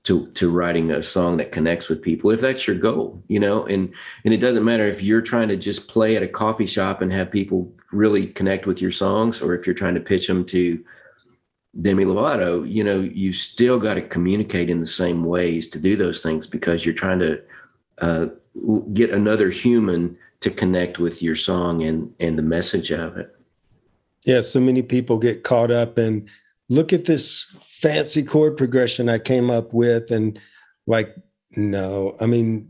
to 0.03 0.27
to 0.31 0.49
writing 0.49 0.91
a 0.91 1.03
song 1.03 1.37
that 1.37 1.51
connects 1.51 1.89
with 1.89 2.01
people 2.01 2.31
if 2.31 2.41
that's 2.41 2.67
your 2.67 2.77
goal 2.77 3.21
you 3.27 3.39
know 3.39 3.65
and 3.65 3.93
and 4.23 4.33
it 4.33 4.37
doesn't 4.37 4.65
matter 4.65 4.87
if 4.87 5.01
you're 5.01 5.21
trying 5.21 5.47
to 5.47 5.57
just 5.57 5.89
play 5.89 6.15
at 6.15 6.23
a 6.23 6.27
coffee 6.27 6.67
shop 6.67 7.01
and 7.01 7.11
have 7.11 7.31
people 7.31 7.71
really 7.91 8.27
connect 8.27 8.65
with 8.65 8.81
your 8.81 8.91
songs 8.91 9.41
or 9.41 9.55
if 9.55 9.65
you're 9.65 9.75
trying 9.75 9.95
to 9.95 10.01
pitch 10.01 10.27
them 10.27 10.45
to 10.45 10.83
Demi 11.79 12.05
Lovato, 12.05 12.69
you 12.69 12.83
know, 12.83 12.99
you 12.99 13.33
still 13.33 13.79
got 13.79 13.95
to 13.95 14.01
communicate 14.01 14.69
in 14.69 14.79
the 14.79 14.85
same 14.85 15.23
ways 15.23 15.67
to 15.69 15.79
do 15.79 15.95
those 15.95 16.23
things 16.23 16.47
because 16.47 16.85
you're 16.85 16.95
trying 16.95 17.19
to 17.19 17.41
uh, 17.99 18.27
get 18.93 19.11
another 19.11 19.49
human 19.49 20.17
to 20.41 20.49
connect 20.49 20.99
with 20.99 21.21
your 21.21 21.35
song 21.35 21.83
and 21.83 22.13
and 22.19 22.37
the 22.37 22.43
message 22.43 22.91
of 22.91 23.17
it. 23.17 23.33
Yeah, 24.25 24.41
so 24.41 24.59
many 24.59 24.81
people 24.81 25.17
get 25.17 25.43
caught 25.43 25.71
up 25.71 25.97
and 25.97 26.27
look 26.69 26.91
at 26.91 27.05
this 27.05 27.55
fancy 27.61 28.23
chord 28.23 28.57
progression 28.57 29.09
I 29.09 29.19
came 29.19 29.49
up 29.49 29.73
with, 29.73 30.11
and 30.11 30.39
like, 30.85 31.15
no, 31.55 32.15
I 32.19 32.25
mean, 32.25 32.69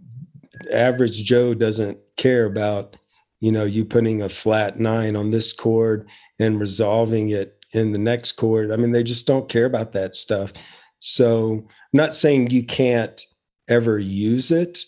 average 0.71 1.23
Joe 1.23 1.53
doesn't 1.53 1.97
care 2.15 2.45
about 2.45 2.97
you 3.39 3.51
know 3.51 3.65
you 3.65 3.85
putting 3.85 4.21
a 4.21 4.29
flat 4.29 4.79
nine 4.79 5.15
on 5.15 5.31
this 5.31 5.53
chord 5.53 6.07
and 6.39 6.59
resolving 6.59 7.29
it 7.29 7.57
in 7.73 7.91
the 7.91 7.97
next 7.97 8.33
chord. 8.33 8.71
I 8.71 8.77
mean, 8.77 8.91
they 8.91 9.03
just 9.03 9.27
don't 9.27 9.49
care 9.49 9.65
about 9.65 9.93
that 9.93 10.15
stuff. 10.15 10.53
So, 10.99 11.67
I'm 11.67 11.67
not 11.93 12.13
saying 12.13 12.49
you 12.49 12.63
can't 12.63 13.21
ever 13.67 13.99
use 13.99 14.51
it, 14.51 14.79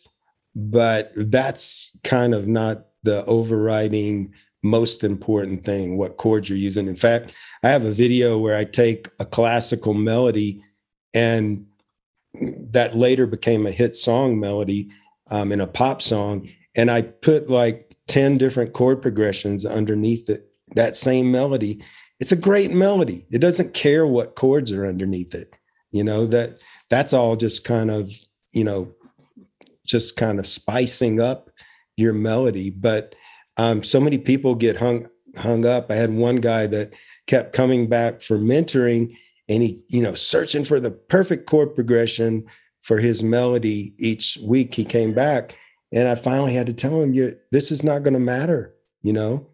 but 0.56 1.12
that's 1.16 1.96
kind 2.04 2.34
of 2.34 2.48
not 2.48 2.86
the 3.04 3.26
overriding 3.26 4.34
most 4.62 5.04
important 5.04 5.64
thing 5.64 5.98
what 5.98 6.18
chords 6.18 6.50
you're 6.50 6.58
using. 6.58 6.88
In 6.88 6.96
fact, 6.96 7.32
I 7.64 7.70
have 7.70 7.86
a 7.86 7.92
video 7.92 8.38
where 8.38 8.58
I 8.58 8.66
take 8.66 9.08
a 9.20 9.26
classical 9.26 9.94
melody 9.94 10.62
and 11.14 11.66
that 12.34 12.96
later 12.96 13.26
became 13.26 13.66
a 13.66 13.72
hit 13.72 13.96
song 13.96 14.40
melody 14.40 14.90
um, 15.32 15.52
in 15.52 15.62
a 15.62 15.68
pop 15.68 16.02
song. 16.02 16.50
And 16.76 16.92
I 16.92 17.04
put 17.04 17.50
like 17.50 17.96
10 18.08 18.38
different 18.38 18.74
chord 18.74 19.02
progressions 19.02 19.66
underneath 19.66 20.30
it, 20.30 20.52
that 20.76 20.96
same 20.96 21.32
melody 21.32 21.82
it's 22.20 22.32
a 22.32 22.38
great 22.38 22.72
melody. 22.72 23.26
It 23.32 23.40
doesn't 23.40 23.74
care 23.74 24.06
what 24.06 24.36
chords 24.36 24.72
are 24.72 24.86
underneath 24.86 25.34
it. 25.34 25.54
You 25.92 26.04
know, 26.04 26.26
that 26.28 26.60
that's 26.90 27.14
all 27.14 27.36
just 27.36 27.64
kind 27.64 27.90
of, 27.90 28.12
you 28.52 28.64
know, 28.64 28.94
just 29.90 30.16
kind 30.16 30.40
of 30.40 30.46
spicing 30.46 31.20
up 31.20 31.50
your 31.98 32.14
melody. 32.14 32.70
But 32.70 33.16
um, 33.58 33.84
so 33.84 34.00
many 34.00 34.18
people 34.18 34.56
get 34.56 34.78
hung 34.78 35.08
hung 35.36 35.66
up. 35.66 35.92
I 35.92 35.96
had 35.96 36.14
one 36.14 36.38
guy 36.38 36.68
that 36.68 36.94
kept 37.28 37.54
coming 37.54 37.88
back 37.88 38.22
for 38.22 38.38
mentoring 38.38 39.16
and 39.48 39.64
he, 39.64 39.82
you 39.88 40.02
know, 40.02 40.14
searching 40.14 40.64
for 40.64 40.80
the 40.80 40.92
perfect 40.92 41.48
chord 41.48 41.76
progression 41.76 42.46
for 42.82 43.00
his 43.00 43.22
melody 43.24 43.94
each 43.98 44.38
week 44.44 44.76
he 44.76 44.86
came 44.86 45.14
back. 45.14 45.56
And 45.92 46.08
I 46.08 46.16
finally 46.16 46.54
had 46.54 46.68
to 46.68 46.74
tell 46.74 47.02
him, 47.02 47.14
you 47.14 47.36
this 47.52 47.72
is 47.72 47.84
not 47.84 48.04
going 48.04 48.14
to 48.14 48.20
matter, 48.20 48.76
you 49.02 49.14
know. 49.14 49.48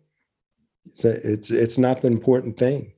It's, 0.86 1.04
a, 1.04 1.34
it's 1.34 1.50
it's 1.50 1.78
not 1.78 2.02
the 2.02 2.08
important 2.08 2.58
thing. 2.58 2.92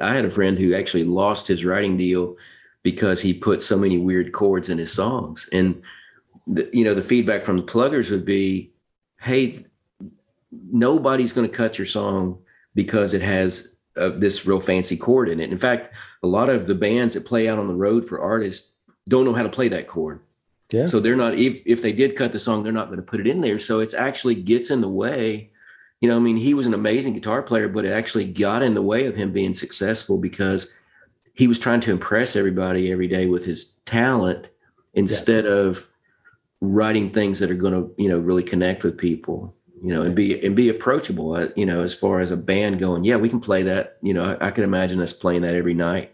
I 0.00 0.14
had 0.14 0.24
a 0.24 0.30
friend 0.30 0.58
who 0.58 0.74
actually 0.74 1.04
lost 1.04 1.48
his 1.48 1.64
writing 1.64 1.96
deal 1.96 2.36
because 2.84 3.20
he 3.20 3.34
put 3.34 3.64
so 3.64 3.76
many 3.76 3.98
weird 3.98 4.30
chords 4.30 4.68
in 4.68 4.78
his 4.78 4.92
songs. 4.92 5.48
And 5.50 5.82
the, 6.46 6.70
you 6.72 6.84
know, 6.84 6.94
the 6.94 7.02
feedback 7.02 7.44
from 7.44 7.56
the 7.56 7.64
pluggers 7.64 8.12
would 8.12 8.24
be, 8.24 8.72
"Hey, 9.20 9.66
nobody's 10.70 11.32
going 11.32 11.48
to 11.48 11.56
cut 11.56 11.76
your 11.76 11.86
song 11.86 12.38
because 12.74 13.14
it 13.14 13.22
has 13.22 13.74
uh, 13.96 14.10
this 14.10 14.46
real 14.46 14.60
fancy 14.60 14.96
chord 14.96 15.28
in 15.28 15.40
it. 15.40 15.50
In 15.50 15.58
fact, 15.58 15.94
a 16.22 16.26
lot 16.26 16.48
of 16.48 16.66
the 16.66 16.74
bands 16.74 17.14
that 17.14 17.24
play 17.24 17.48
out 17.48 17.58
on 17.58 17.68
the 17.68 17.74
road 17.74 18.04
for 18.04 18.20
artists 18.20 18.74
don't 19.08 19.24
know 19.24 19.34
how 19.34 19.42
to 19.42 19.48
play 19.48 19.68
that 19.68 19.86
chord. 19.86 20.20
Yeah. 20.70 20.86
So 20.86 20.98
they're 20.98 21.16
not 21.16 21.34
if 21.34 21.62
if 21.66 21.82
they 21.82 21.92
did 21.92 22.16
cut 22.16 22.32
the 22.32 22.38
song, 22.38 22.62
they're 22.62 22.72
not 22.72 22.86
going 22.86 22.98
to 22.98 23.02
put 23.02 23.20
it 23.20 23.28
in 23.28 23.40
there. 23.40 23.58
So 23.58 23.80
it's 23.80 23.94
actually 23.94 24.34
gets 24.34 24.70
in 24.70 24.80
the 24.80 24.88
way. 24.88 25.50
You 26.00 26.08
know, 26.08 26.16
I 26.16 26.20
mean, 26.20 26.36
he 26.36 26.54
was 26.54 26.66
an 26.66 26.74
amazing 26.74 27.14
guitar 27.14 27.42
player, 27.42 27.68
but 27.68 27.84
it 27.84 27.92
actually 27.92 28.26
got 28.26 28.62
in 28.62 28.74
the 28.74 28.82
way 28.82 29.06
of 29.06 29.14
him 29.14 29.32
being 29.32 29.54
successful 29.54 30.18
because 30.18 30.72
he 31.34 31.46
was 31.46 31.58
trying 31.58 31.80
to 31.80 31.90
impress 31.90 32.36
everybody 32.36 32.90
every 32.90 33.08
day 33.08 33.26
with 33.26 33.44
his 33.44 33.76
talent 33.84 34.48
instead 34.94 35.44
yeah. 35.44 35.50
of 35.50 35.88
writing 36.60 37.10
things 37.10 37.40
that 37.40 37.50
are 37.50 37.56
going 37.56 37.74
to, 37.74 37.94
you 38.02 38.08
know, 38.08 38.18
really 38.18 38.42
connect 38.42 38.84
with 38.84 38.96
people 38.96 39.54
you 39.84 39.92
know, 39.92 40.00
and 40.00 40.16
be 40.16 40.42
and 40.44 40.56
be 40.56 40.70
approachable. 40.70 41.34
Uh, 41.34 41.48
you 41.56 41.66
know, 41.66 41.82
as 41.82 41.92
far 41.94 42.20
as 42.20 42.30
a 42.30 42.38
band 42.38 42.78
going, 42.78 43.04
yeah, 43.04 43.16
we 43.16 43.28
can 43.28 43.38
play 43.38 43.62
that. 43.64 43.98
You 44.00 44.14
know, 44.14 44.24
I, 44.40 44.46
I 44.46 44.50
can 44.50 44.64
imagine 44.64 44.98
us 44.98 45.12
playing 45.12 45.42
that 45.42 45.54
every 45.54 45.74
night. 45.74 46.10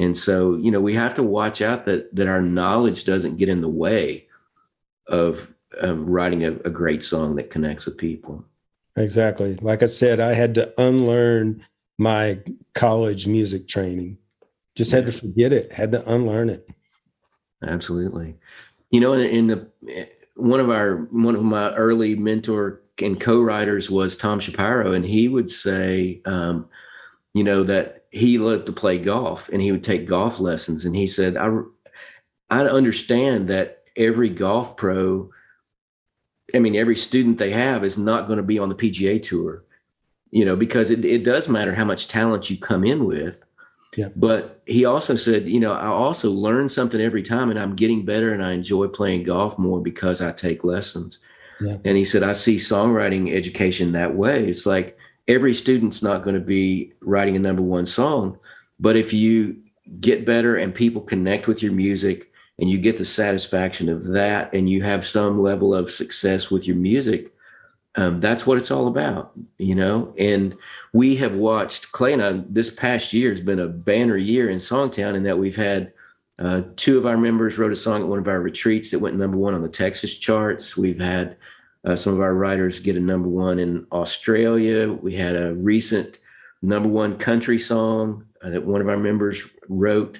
And 0.00 0.18
so, 0.18 0.56
you 0.56 0.72
know, 0.72 0.80
we 0.80 0.94
have 0.94 1.14
to 1.14 1.22
watch 1.22 1.62
out 1.62 1.84
that 1.84 2.12
that 2.16 2.26
our 2.26 2.42
knowledge 2.42 3.04
doesn't 3.04 3.36
get 3.36 3.48
in 3.48 3.60
the 3.60 3.68
way 3.68 4.26
of 5.06 5.54
um, 5.80 6.06
writing 6.06 6.44
a, 6.44 6.54
a 6.64 6.70
great 6.70 7.04
song 7.04 7.36
that 7.36 7.50
connects 7.50 7.86
with 7.86 7.96
people. 7.96 8.44
Exactly. 8.96 9.54
Like 9.62 9.84
I 9.84 9.86
said, 9.86 10.18
I 10.18 10.32
had 10.32 10.56
to 10.56 10.74
unlearn 10.76 11.64
my 11.98 12.40
college 12.74 13.28
music 13.28 13.68
training. 13.68 14.18
Just 14.74 14.90
had 14.90 15.06
to 15.06 15.12
forget 15.12 15.52
it. 15.52 15.72
Had 15.72 15.92
to 15.92 16.12
unlearn 16.12 16.48
it. 16.48 16.68
Absolutely. 17.62 18.36
You 18.90 19.00
know, 19.00 19.12
in, 19.12 19.46
the 19.46 19.68
one 20.36 20.60
of 20.60 20.70
our 20.70 21.08
one 21.10 21.34
of 21.34 21.42
my 21.42 21.72
early 21.74 22.14
mentor 22.14 22.82
and 23.00 23.20
co-writers 23.20 23.90
was 23.90 24.16
Tom 24.16 24.40
Shapiro, 24.40 24.92
and 24.92 25.04
he 25.04 25.28
would 25.28 25.50
say, 25.50 26.20
um, 26.24 26.68
you 27.34 27.44
know, 27.44 27.62
that 27.64 28.02
he 28.10 28.38
loved 28.38 28.66
to 28.66 28.72
play 28.72 28.98
golf 28.98 29.48
and 29.48 29.62
he 29.62 29.72
would 29.72 29.82
take 29.82 30.06
golf 30.06 30.38
lessons. 30.38 30.84
And 30.84 30.94
he 30.94 31.06
said, 31.06 31.36
I, 31.36 31.50
I 32.50 32.60
understand 32.66 33.48
that 33.48 33.84
every 33.96 34.28
golf 34.28 34.76
pro, 34.76 35.30
I 36.54 36.58
mean, 36.58 36.76
every 36.76 36.96
student 36.96 37.38
they 37.38 37.50
have 37.50 37.84
is 37.84 37.96
not 37.96 38.26
going 38.26 38.36
to 38.36 38.42
be 38.42 38.58
on 38.58 38.68
the 38.68 38.74
PGA 38.74 39.20
tour, 39.20 39.64
you 40.30 40.44
know, 40.44 40.56
because 40.56 40.90
it, 40.90 41.04
it 41.06 41.24
does 41.24 41.48
matter 41.48 41.74
how 41.74 41.86
much 41.86 42.08
talent 42.08 42.50
you 42.50 42.58
come 42.58 42.84
in 42.84 43.06
with. 43.06 43.42
Yeah. 43.96 44.08
But 44.16 44.62
he 44.66 44.84
also 44.84 45.16
said, 45.16 45.46
you 45.46 45.60
know, 45.60 45.72
I 45.72 45.86
also 45.86 46.30
learn 46.30 46.68
something 46.68 47.00
every 47.00 47.22
time 47.22 47.50
and 47.50 47.58
I'm 47.58 47.76
getting 47.76 48.04
better 48.04 48.32
and 48.32 48.42
I 48.42 48.52
enjoy 48.52 48.88
playing 48.88 49.24
golf 49.24 49.58
more 49.58 49.82
because 49.82 50.22
I 50.22 50.32
take 50.32 50.64
lessons. 50.64 51.18
Yeah. 51.60 51.76
And 51.84 51.96
he 51.96 52.04
said, 52.04 52.22
I 52.22 52.32
see 52.32 52.56
songwriting 52.56 53.34
education 53.34 53.92
that 53.92 54.14
way. 54.14 54.46
It's 54.46 54.66
like 54.66 54.96
every 55.28 55.52
student's 55.52 56.02
not 56.02 56.22
going 56.22 56.34
to 56.34 56.40
be 56.40 56.92
writing 57.00 57.36
a 57.36 57.40
number 57.40 57.62
one 57.62 57.86
song, 57.86 58.38
but 58.80 58.96
if 58.96 59.12
you 59.12 59.56
get 60.00 60.24
better 60.24 60.56
and 60.56 60.74
people 60.74 61.02
connect 61.02 61.46
with 61.46 61.62
your 61.62 61.72
music 61.72 62.32
and 62.58 62.70
you 62.70 62.78
get 62.78 62.96
the 62.96 63.04
satisfaction 63.04 63.88
of 63.88 64.06
that 64.08 64.52
and 64.54 64.70
you 64.70 64.82
have 64.82 65.06
some 65.06 65.42
level 65.42 65.74
of 65.74 65.90
success 65.90 66.50
with 66.50 66.66
your 66.66 66.76
music, 66.76 67.31
um, 67.94 68.20
that's 68.20 68.46
what 68.46 68.56
it's 68.56 68.70
all 68.70 68.86
about, 68.86 69.32
you 69.58 69.74
know. 69.74 70.14
And 70.18 70.56
we 70.92 71.16
have 71.16 71.34
watched 71.34 71.92
Clay 71.92 72.14
and 72.14 72.22
I. 72.22 72.42
This 72.48 72.70
past 72.70 73.12
year 73.12 73.30
has 73.30 73.40
been 73.40 73.60
a 73.60 73.68
banner 73.68 74.16
year 74.16 74.48
in 74.48 74.58
Songtown, 74.58 75.14
in 75.14 75.24
that 75.24 75.38
we've 75.38 75.56
had 75.56 75.92
uh, 76.38 76.62
two 76.76 76.96
of 76.96 77.06
our 77.06 77.18
members 77.18 77.58
wrote 77.58 77.72
a 77.72 77.76
song 77.76 78.02
at 78.02 78.08
one 78.08 78.18
of 78.18 78.28
our 78.28 78.40
retreats 78.40 78.90
that 78.90 78.98
went 78.98 79.16
number 79.16 79.36
one 79.36 79.54
on 79.54 79.62
the 79.62 79.68
Texas 79.68 80.16
charts. 80.16 80.76
We've 80.76 81.00
had 81.00 81.36
uh, 81.84 81.96
some 81.96 82.14
of 82.14 82.20
our 82.20 82.34
writers 82.34 82.80
get 82.80 82.96
a 82.96 83.00
number 83.00 83.28
one 83.28 83.58
in 83.58 83.86
Australia. 83.92 84.90
We 84.90 85.14
had 85.14 85.36
a 85.36 85.54
recent 85.54 86.18
number 86.62 86.88
one 86.88 87.18
country 87.18 87.58
song 87.58 88.24
uh, 88.42 88.50
that 88.50 88.64
one 88.64 88.80
of 88.80 88.88
our 88.88 88.98
members 88.98 89.48
wrote. 89.68 90.18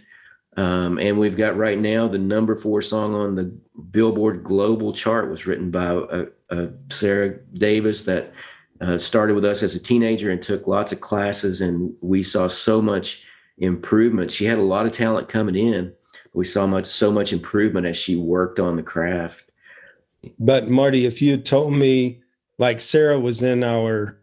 Um, 0.56 0.98
and 0.98 1.18
we've 1.18 1.36
got 1.36 1.56
right 1.56 1.78
now 1.78 2.08
the 2.08 2.18
number 2.18 2.56
four 2.56 2.82
song 2.82 3.14
on 3.14 3.34
the 3.34 3.44
Billboard 3.90 4.44
Global 4.44 4.92
chart 4.92 5.30
was 5.30 5.46
written 5.46 5.70
by 5.70 5.86
uh, 5.86 6.26
uh, 6.50 6.66
Sarah 6.90 7.38
Davis 7.54 8.04
that 8.04 8.32
uh, 8.80 8.98
started 8.98 9.34
with 9.34 9.44
us 9.44 9.62
as 9.62 9.74
a 9.74 9.80
teenager 9.80 10.30
and 10.30 10.42
took 10.42 10.66
lots 10.66 10.92
of 10.92 11.00
classes, 11.00 11.60
and 11.60 11.94
we 12.00 12.22
saw 12.22 12.48
so 12.48 12.82
much 12.82 13.24
improvement. 13.58 14.30
She 14.30 14.44
had 14.44 14.58
a 14.58 14.62
lot 14.62 14.86
of 14.86 14.92
talent 14.92 15.28
coming 15.28 15.56
in. 15.56 15.94
but 16.12 16.34
We 16.34 16.44
saw 16.44 16.66
much 16.66 16.86
so 16.86 17.10
much 17.10 17.32
improvement 17.32 17.86
as 17.86 17.96
she 17.96 18.16
worked 18.16 18.58
on 18.58 18.76
the 18.76 18.82
craft. 18.82 19.50
But 20.38 20.68
Marty, 20.68 21.06
if 21.06 21.22
you 21.22 21.36
told 21.36 21.72
me 21.72 22.20
like 22.58 22.80
Sarah 22.80 23.18
was 23.18 23.42
in 23.42 23.64
our 23.64 24.18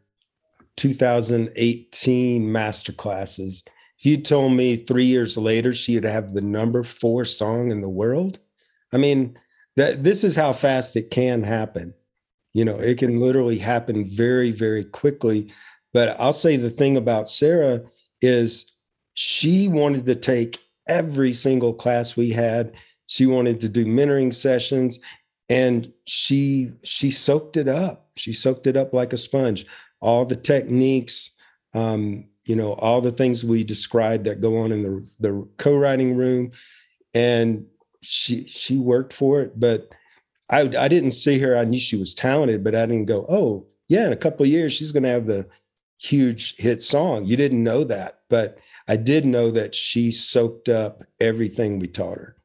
2018 0.78 2.52
master 2.52 2.92
classes, 2.92 3.64
you 4.06 4.18
told 4.18 4.54
me 4.54 4.76
three 4.76 5.06
years 5.06 5.38
later 5.38 5.74
she'd 5.74 6.04
have 6.04 6.34
the 6.34 6.42
number 6.42 6.84
four 6.84 7.26
song 7.26 7.72
in 7.72 7.82
the 7.82 7.90
world, 7.90 8.40
I 8.94 8.98
mean, 8.98 9.38
that 9.76 10.04
this 10.04 10.24
is 10.24 10.36
how 10.36 10.54
fast 10.54 10.96
it 10.96 11.12
can 11.12 11.44
happen. 11.44 11.94
You 12.54 12.66
know, 12.66 12.78
it 12.78 12.98
can 12.98 13.20
literally 13.20 13.58
happen 13.58 14.10
very, 14.10 14.52
very 14.52 14.84
quickly. 14.84 15.52
But 15.94 16.20
I'll 16.20 16.34
say 16.34 16.58
the 16.58 16.70
thing 16.70 16.98
about 16.98 17.30
Sarah 17.30 17.82
is 18.22 18.72
she 19.14 19.68
wanted 19.68 20.06
to 20.08 20.16
take 20.16 20.60
every 20.88 21.34
single 21.34 21.74
class 21.74 22.16
we 22.16 22.32
had. 22.32 22.74
She 23.08 23.26
wanted 23.26 23.62
to 23.62 23.70
do 23.70 23.86
mentoring 23.86 24.34
sessions 24.34 25.00
and 25.50 25.92
she 26.06 26.72
she 26.84 27.12
soaked 27.12 27.58
it 27.58 27.68
up. 27.68 28.10
She 28.16 28.34
soaked 28.34 28.68
it 28.68 28.78
up 28.78 28.94
like 28.94 29.14
a 29.14 29.18
sponge. 29.18 29.66
All 30.00 30.26
the 30.26 30.36
techniques, 30.36 31.32
um, 31.74 32.29
you 32.50 32.56
know, 32.56 32.74
all 32.74 33.00
the 33.00 33.12
things 33.12 33.46
we 33.46 33.64
described 33.64 34.26
that 34.26 34.42
go 34.42 34.58
on 34.58 34.72
in 34.72 34.82
the 34.82 35.06
the 35.20 35.48
co-writing 35.58 36.18
room. 36.18 36.52
And 37.14 37.68
she 38.02 38.48
she 38.48 38.80
worked 38.80 39.14
for 39.14 39.42
it, 39.42 39.60
but 39.60 39.90
I 40.50 40.62
I 40.62 40.88
didn't 40.88 41.12
see 41.12 41.38
her. 41.40 41.56
I 41.56 41.64
knew 41.64 41.78
she 41.78 41.96
was 41.96 42.16
talented, 42.16 42.64
but 42.64 42.74
I 42.74 42.88
didn't 42.88 43.06
go, 43.06 43.24
oh 43.30 43.68
yeah, 43.88 44.08
in 44.08 44.14
a 44.14 44.18
couple 44.18 44.48
years 44.48 44.74
she's 44.74 44.92
going 44.92 45.04
to 45.04 45.10
have 45.10 45.28
the 45.28 45.48
huge 46.00 46.56
hit 46.58 46.82
song. 46.82 47.26
You 47.26 47.38
didn't 47.38 47.64
know 47.64 47.84
that, 47.84 48.22
but 48.30 48.58
I 48.88 48.96
did 48.96 49.26
know 49.26 49.52
that 49.52 49.76
she 49.76 50.12
soaked 50.12 50.70
up 50.70 51.04
everything 51.20 51.78
we 51.78 51.88
taught 51.88 52.18
her. 52.18 52.36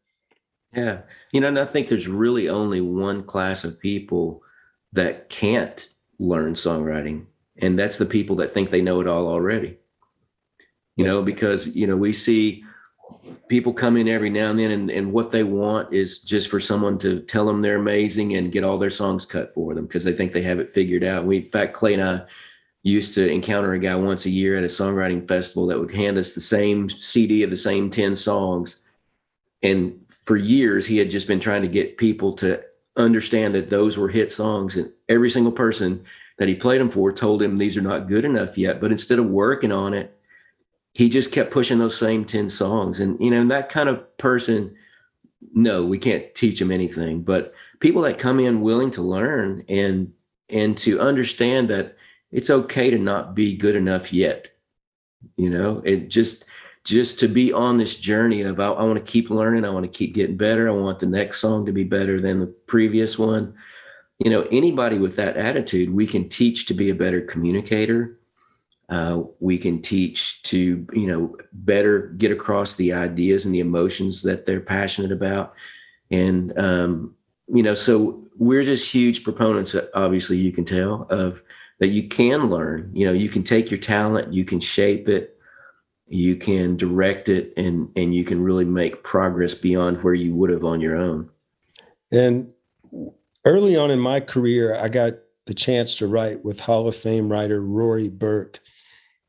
Yeah, 0.75 0.99
you 1.33 1.41
know, 1.41 1.49
and 1.49 1.59
I 1.59 1.65
think 1.65 1.89
there's 1.89 2.09
really 2.09 2.51
only 2.51 2.83
one 2.83 3.23
class 3.23 3.65
of 3.65 3.81
people 3.81 4.43
that 4.93 5.31
can't 5.31 5.89
learn 6.19 6.55
songwriting, 6.55 7.25
and 7.57 7.79
that's 7.79 7.97
the 7.97 8.05
people 8.05 8.37
that 8.37 8.51
think 8.51 8.69
they 8.69 8.83
know 8.83 9.01
it 9.01 9.09
all 9.09 9.29
already. 9.29 9.79
You 10.97 11.05
know, 11.05 11.23
because 11.23 11.75
you 11.75 11.87
know 11.87 11.97
we 11.97 12.13
see 12.13 12.65
people 13.49 13.73
come 13.73 13.97
in 13.97 14.09
every 14.09 14.31
now 14.31 14.51
and 14.51 14.59
then 14.59 14.71
and, 14.71 14.91
and 14.91 15.13
what 15.13 15.31
they 15.31 15.43
want 15.43 15.93
is 15.93 16.21
just 16.21 16.51
for 16.51 16.61
someone 16.61 16.99
to 16.99 17.21
tell 17.21 17.47
them 17.47 17.61
they're 17.61 17.77
amazing 17.77 18.37
and 18.37 18.53
get 18.53 18.65
all 18.65 18.79
their 18.79 18.91
songs 18.91 19.27
cut 19.27 19.53
for 19.53 19.75
them 19.75 19.87
because 19.87 20.05
they 20.05 20.13
think 20.13 20.33
they 20.33 20.43
have 20.43 20.59
it 20.59 20.71
figured 20.71 21.05
out. 21.05 21.25
We, 21.25 21.39
in 21.39 21.45
fact, 21.45 21.75
Clay 21.75 21.95
and 21.95 22.03
I 22.03 22.23
used 22.83 23.15
to 23.15 23.31
encounter 23.31 23.73
a 23.73 23.79
guy 23.79 23.95
once 23.97 24.27
a 24.27 24.31
year 24.31 24.57
at 24.57 24.65
a 24.65 24.69
songwriting 24.69 25.27
festival 25.27 25.67
that 25.67 25.81
would 25.81 25.93
hand 25.93 26.19
us 26.19 26.35
the 26.35 26.41
same 26.41 26.89
CD 26.91 27.43
of 27.43 27.51
the 27.51 27.57
same 27.57 27.91
10 27.91 28.15
songs. 28.17 28.83
And 29.63 30.05
for 30.11 30.37
years, 30.37 30.87
he 30.87 30.99
had 30.99 31.11
just 31.11 31.27
been 31.27 31.41
trying 31.41 31.63
to 31.63 31.69
get 31.69 31.97
people 31.97 32.35
to 32.35 32.63
understand 32.97 33.55
that 33.55 33.71
those 33.71 33.97
were 33.97 34.09
hit 34.09 34.31
songs. 34.31 34.77
And 34.77 34.93
every 35.09 35.31
single 35.31 35.53
person 35.53 36.05
that 36.39 36.49
he 36.49 36.55
played 36.55 36.81
them 36.81 36.91
for 36.91 37.13
told 37.13 37.43
him 37.43 37.57
these 37.57 37.77
are 37.77 37.83
not 37.83 38.07
good 38.07 38.25
enough 38.25 38.59
yet. 38.59 38.81
But 38.81 38.91
instead 38.91 39.19
of 39.19 39.27
working 39.27 39.73
on 39.73 39.95
it, 39.95 40.17
he 40.95 41.09
just 41.09 41.33
kept 41.33 41.51
pushing 41.51 41.79
those 41.79 41.99
same 41.99 42.25
10 42.25 42.49
songs. 42.49 43.01
And, 43.01 43.21
you 43.21 43.31
know, 43.31 43.47
that 43.49 43.69
kind 43.69 43.89
of 43.89 44.17
person, 44.17 44.75
no, 45.53 45.85
we 45.85 45.99
can't 45.99 46.35
teach 46.35 46.61
them 46.61 46.71
anything. 46.71 47.23
But 47.23 47.53
people 47.81 48.03
that 48.03 48.19
come 48.19 48.41
in 48.41 48.63
willing 48.63 48.91
to 48.93 49.03
learn 49.03 49.65
and 49.69 50.13
and 50.51 50.77
to 50.79 51.01
understand 51.01 51.69
that 51.71 51.97
it's 52.31 52.51
okay 52.51 52.91
to 52.91 52.99
not 52.99 53.35
be 53.35 53.57
good 53.57 53.75
enough 53.75 54.13
yet. 54.13 54.51
You 55.37 55.51
know, 55.51 55.83
it 55.85 56.09
just 56.11 56.45
just 56.85 57.19
to 57.21 57.29
be 57.29 57.53
on 57.53 57.79
this 57.79 57.97
journey 57.97 58.43
of 58.43 58.61
I, 58.61 58.69
I 58.69 58.85
want 58.85 59.05
to 59.05 59.13
keep 59.13 59.31
learning, 59.31 59.65
I 59.65 59.71
want 59.71 59.91
to 59.91 59.99
keep 59.99 60.15
getting 60.15 60.37
better, 60.37 60.69
I 60.69 60.73
want 60.73 60.99
the 60.99 61.07
next 61.07 61.41
song 61.41 61.67
to 61.67 61.73
be 61.73 61.85
better 61.85 62.21
than 62.21 62.41
the 62.41 62.47
previous 62.47 63.19
one. 63.19 63.55
You 64.19 64.31
know, 64.31 64.47
anybody 64.53 64.99
with 64.99 65.17
that 65.17 65.37
attitude, 65.37 65.93
we 65.93 66.07
can 66.07 66.29
teach 66.29 66.67
to 66.67 66.75
be 66.75 66.91
a 66.91 66.95
better 66.95 67.21
communicator. 67.21 68.19
Uh, 68.89 69.23
we 69.41 69.57
can 69.57 69.81
teach 69.81 70.43
to 70.43 70.87
you 70.93 71.07
know 71.07 71.37
better 71.53 72.09
get 72.19 72.31
across 72.31 72.77
the 72.77 72.93
ideas 72.93 73.47
and 73.47 73.55
the 73.55 73.61
emotions 73.61 74.23
that 74.23 74.47
they're 74.47 74.61
passionate 74.61 75.13
about. 75.13 75.55
And 76.11 76.57
um, 76.59 77.15
you 77.49 77.63
know 77.63 77.75
so 77.75 78.21
we're 78.37 78.65
just 78.65 78.93
huge 78.93 79.23
proponents 79.23 79.77
obviously 79.95 80.37
you 80.37 80.51
can 80.51 80.65
tell 80.65 81.07
of 81.09 81.41
that 81.79 81.89
you 81.89 82.09
can 82.09 82.51
learn. 82.51 82.91
You 82.93 83.07
know 83.07 83.13
you 83.13 83.29
can 83.29 83.43
take 83.43 83.71
your 83.71 83.81
talent 83.81 84.33
you 84.33 84.45
can 84.45 84.61
shape 84.61 85.09
it 85.09 85.39
you 86.07 86.37
can 86.37 86.77
direct 86.77 87.31
it 87.31 87.55
and 87.57 87.89
and 87.97 88.15
you 88.15 88.25
can 88.25 88.43
really 88.43 88.67
make 88.67 89.03
progress 89.03 89.55
beyond 89.55 90.03
where 90.03 90.15
you 90.15 90.35
would 90.35 90.51
have 90.51 90.65
on 90.65 90.81
your 90.81 90.97
own. 90.97 91.31
And 92.13 92.53
early 93.45 93.77
on 93.77 93.91
in 93.91 93.99
my 93.99 94.21
career 94.21 94.75
i 94.77 94.89
got 94.89 95.15
the 95.47 95.55
chance 95.55 95.97
to 95.97 96.07
write 96.07 96.45
with 96.45 96.61
hall 96.61 96.89
of 96.89 96.97
fame 96.97 97.31
writer 97.31 97.63
Rory 97.63 98.09
Bourke 98.09 98.61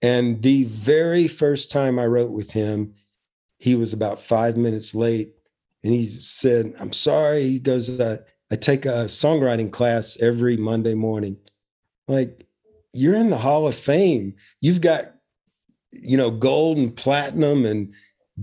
and 0.06 0.42
the 0.42 0.66
very 0.66 1.28
first 1.28 1.72
time 1.72 1.98
i 2.00 2.06
wrote 2.06 2.32
with 2.32 2.52
him 2.52 2.94
he 3.58 3.76
was 3.76 3.94
about 3.94 4.22
five 4.22 4.58
minutes 4.58 4.94
late. 4.94 5.34
And 5.84 5.94
he 5.94 6.08
said 6.20 6.74
i'm 6.80 6.94
sorry 6.94 7.44
he 7.44 7.60
goes 7.60 8.00
uh, 8.00 8.18
i 8.52 8.56
take 8.56 8.86
a 8.86 9.06
songwriting 9.06 9.72
class 9.72 10.18
every 10.22 10.58
monday 10.58 10.94
morning. 10.94 11.38
Like 12.08 12.46
you're 12.94 13.16
in 13.16 13.30
the 13.30 13.38
hall 13.38 13.68
of 13.68 13.76
fame. 13.76 14.36
You've 14.62 14.82
got 14.82 15.14
you 15.92 16.18
know 16.18 16.32
gold 16.32 16.78
and 16.78 16.96
platinum 16.96 17.66
and 17.66 17.94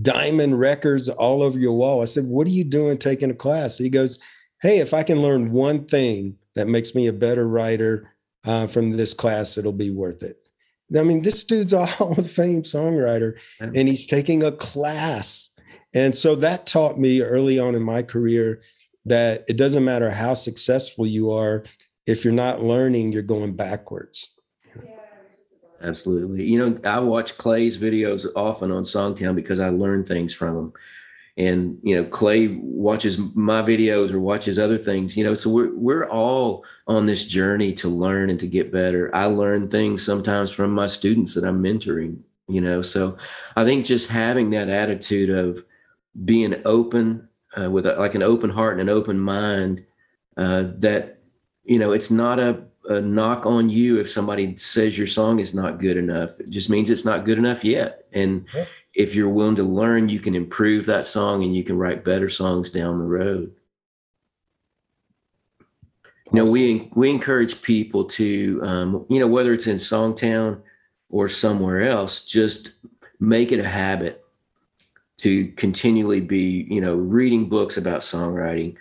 diamond 0.00 0.58
records 0.58 1.08
all 1.08 1.42
over 1.42 1.58
your 1.58 1.72
wall. 1.72 2.02
I 2.02 2.06
said 2.06 2.24
what 2.24 2.46
are 2.46 2.50
you 2.50 2.64
doing 2.64 2.98
taking 2.98 3.30
a 3.30 3.34
class? 3.34 3.78
He 3.78 3.88
goes 3.88 4.18
hey 4.62 4.78
if 4.78 4.94
i 4.94 5.02
can 5.02 5.20
learn 5.20 5.52
one 5.52 5.84
thing 5.84 6.36
that 6.54 6.68
makes 6.68 6.94
me 6.94 7.08
a 7.08 7.12
better 7.12 7.46
writer 7.46 8.14
uh, 8.44 8.66
from 8.66 8.92
this 8.92 9.12
class 9.12 9.58
it'll 9.58 9.72
be 9.72 9.90
worth 9.90 10.22
it 10.22 10.41
i 10.96 11.02
mean 11.02 11.22
this 11.22 11.44
dude's 11.44 11.72
a 11.72 11.86
hall 11.86 12.18
of 12.18 12.30
fame 12.30 12.62
songwriter 12.62 13.34
and 13.60 13.88
he's 13.88 14.06
taking 14.06 14.42
a 14.42 14.52
class. 14.52 15.50
And 15.94 16.14
so 16.16 16.34
that 16.36 16.66
taught 16.66 16.98
me 16.98 17.20
early 17.20 17.58
on 17.58 17.74
in 17.74 17.82
my 17.82 18.02
career 18.02 18.62
that 19.04 19.44
it 19.46 19.58
doesn't 19.58 19.84
matter 19.84 20.10
how 20.10 20.32
successful 20.32 21.06
you 21.06 21.30
are 21.30 21.64
if 22.06 22.24
you're 22.24 22.32
not 22.32 22.62
learning 22.62 23.12
you're 23.12 23.22
going 23.22 23.54
backwards. 23.54 24.34
Absolutely. 25.82 26.44
You 26.44 26.58
know 26.58 26.78
i 26.84 27.00
watch 27.00 27.36
clay's 27.38 27.76
videos 27.76 28.26
often 28.36 28.70
on 28.70 28.84
songtown 28.84 29.34
because 29.34 29.60
i 29.60 29.68
learn 29.68 30.04
things 30.04 30.32
from 30.32 30.56
him 30.56 30.72
and 31.36 31.78
you 31.82 31.94
know 31.94 32.04
clay 32.04 32.48
watches 32.48 33.18
my 33.34 33.62
videos 33.62 34.12
or 34.12 34.20
watches 34.20 34.58
other 34.58 34.76
things 34.76 35.16
you 35.16 35.24
know 35.24 35.34
so 35.34 35.48
we're 35.48 35.74
we're 35.74 36.08
all 36.10 36.62
on 36.86 37.06
this 37.06 37.26
journey 37.26 37.72
to 37.72 37.88
learn 37.88 38.28
and 38.28 38.38
to 38.38 38.46
get 38.46 38.70
better. 38.70 39.14
I 39.14 39.26
learn 39.26 39.70
things 39.70 40.04
sometimes 40.04 40.50
from 40.50 40.72
my 40.72 40.86
students 40.86 41.34
that 41.34 41.44
i'm 41.44 41.62
mentoring 41.62 42.18
you 42.48 42.60
know 42.60 42.82
so 42.82 43.16
i 43.56 43.64
think 43.64 43.86
just 43.86 44.10
having 44.10 44.50
that 44.50 44.68
attitude 44.68 45.30
of 45.30 45.64
being 46.24 46.60
open 46.66 47.28
uh, 47.58 47.70
with 47.70 47.86
a, 47.86 47.94
like 47.94 48.14
an 48.14 48.22
open 48.22 48.50
heart 48.50 48.78
and 48.78 48.88
an 48.88 48.94
open 48.94 49.18
mind 49.18 49.84
uh, 50.36 50.64
that 50.78 51.18
you 51.64 51.78
know 51.78 51.92
it's 51.92 52.10
not 52.10 52.38
a, 52.38 52.62
a, 52.88 53.00
knock 53.00 53.46
on 53.46 53.68
you 53.68 54.00
if 54.00 54.10
somebody 54.10 54.56
says 54.56 54.96
your 54.96 55.06
song 55.06 55.38
is 55.38 55.54
not 55.54 55.78
good 55.78 55.96
enough. 55.96 56.40
It 56.40 56.50
just 56.50 56.70
means 56.70 56.90
it's 56.90 57.04
not 57.04 57.24
good 57.24 57.38
enough 57.38 57.64
yet. 57.64 58.06
And 58.12 58.46
yeah. 58.54 58.64
If 58.94 59.14
you're 59.14 59.28
willing 59.28 59.56
to 59.56 59.62
learn 59.62 60.08
you 60.08 60.20
can 60.20 60.34
improve 60.34 60.86
that 60.86 61.06
song 61.06 61.42
and 61.42 61.54
you 61.54 61.64
can 61.64 61.76
write 61.76 62.04
better 62.04 62.28
songs 62.28 62.70
down 62.70 62.98
the 62.98 63.04
road 63.04 63.54
awesome. 66.00 66.06
you 66.32 66.44
know 66.44 66.50
we 66.50 66.90
we 66.94 67.10
encourage 67.10 67.62
people 67.62 68.04
to 68.04 68.60
um, 68.64 69.06
you 69.08 69.20
know 69.20 69.28
whether 69.28 69.52
it's 69.52 69.66
in 69.66 69.76
songtown 69.76 70.60
or 71.08 71.28
somewhere 71.28 71.82
else 71.82 72.24
just 72.24 72.72
make 73.20 73.52
it 73.52 73.60
a 73.60 73.68
habit 73.68 74.22
to 75.22 75.46
continually 75.52 76.20
be, 76.20 76.66
you 76.68 76.80
know, 76.80 76.96
reading 76.96 77.48
books 77.48 77.76
about 77.76 78.00
songwriting, 78.00 78.74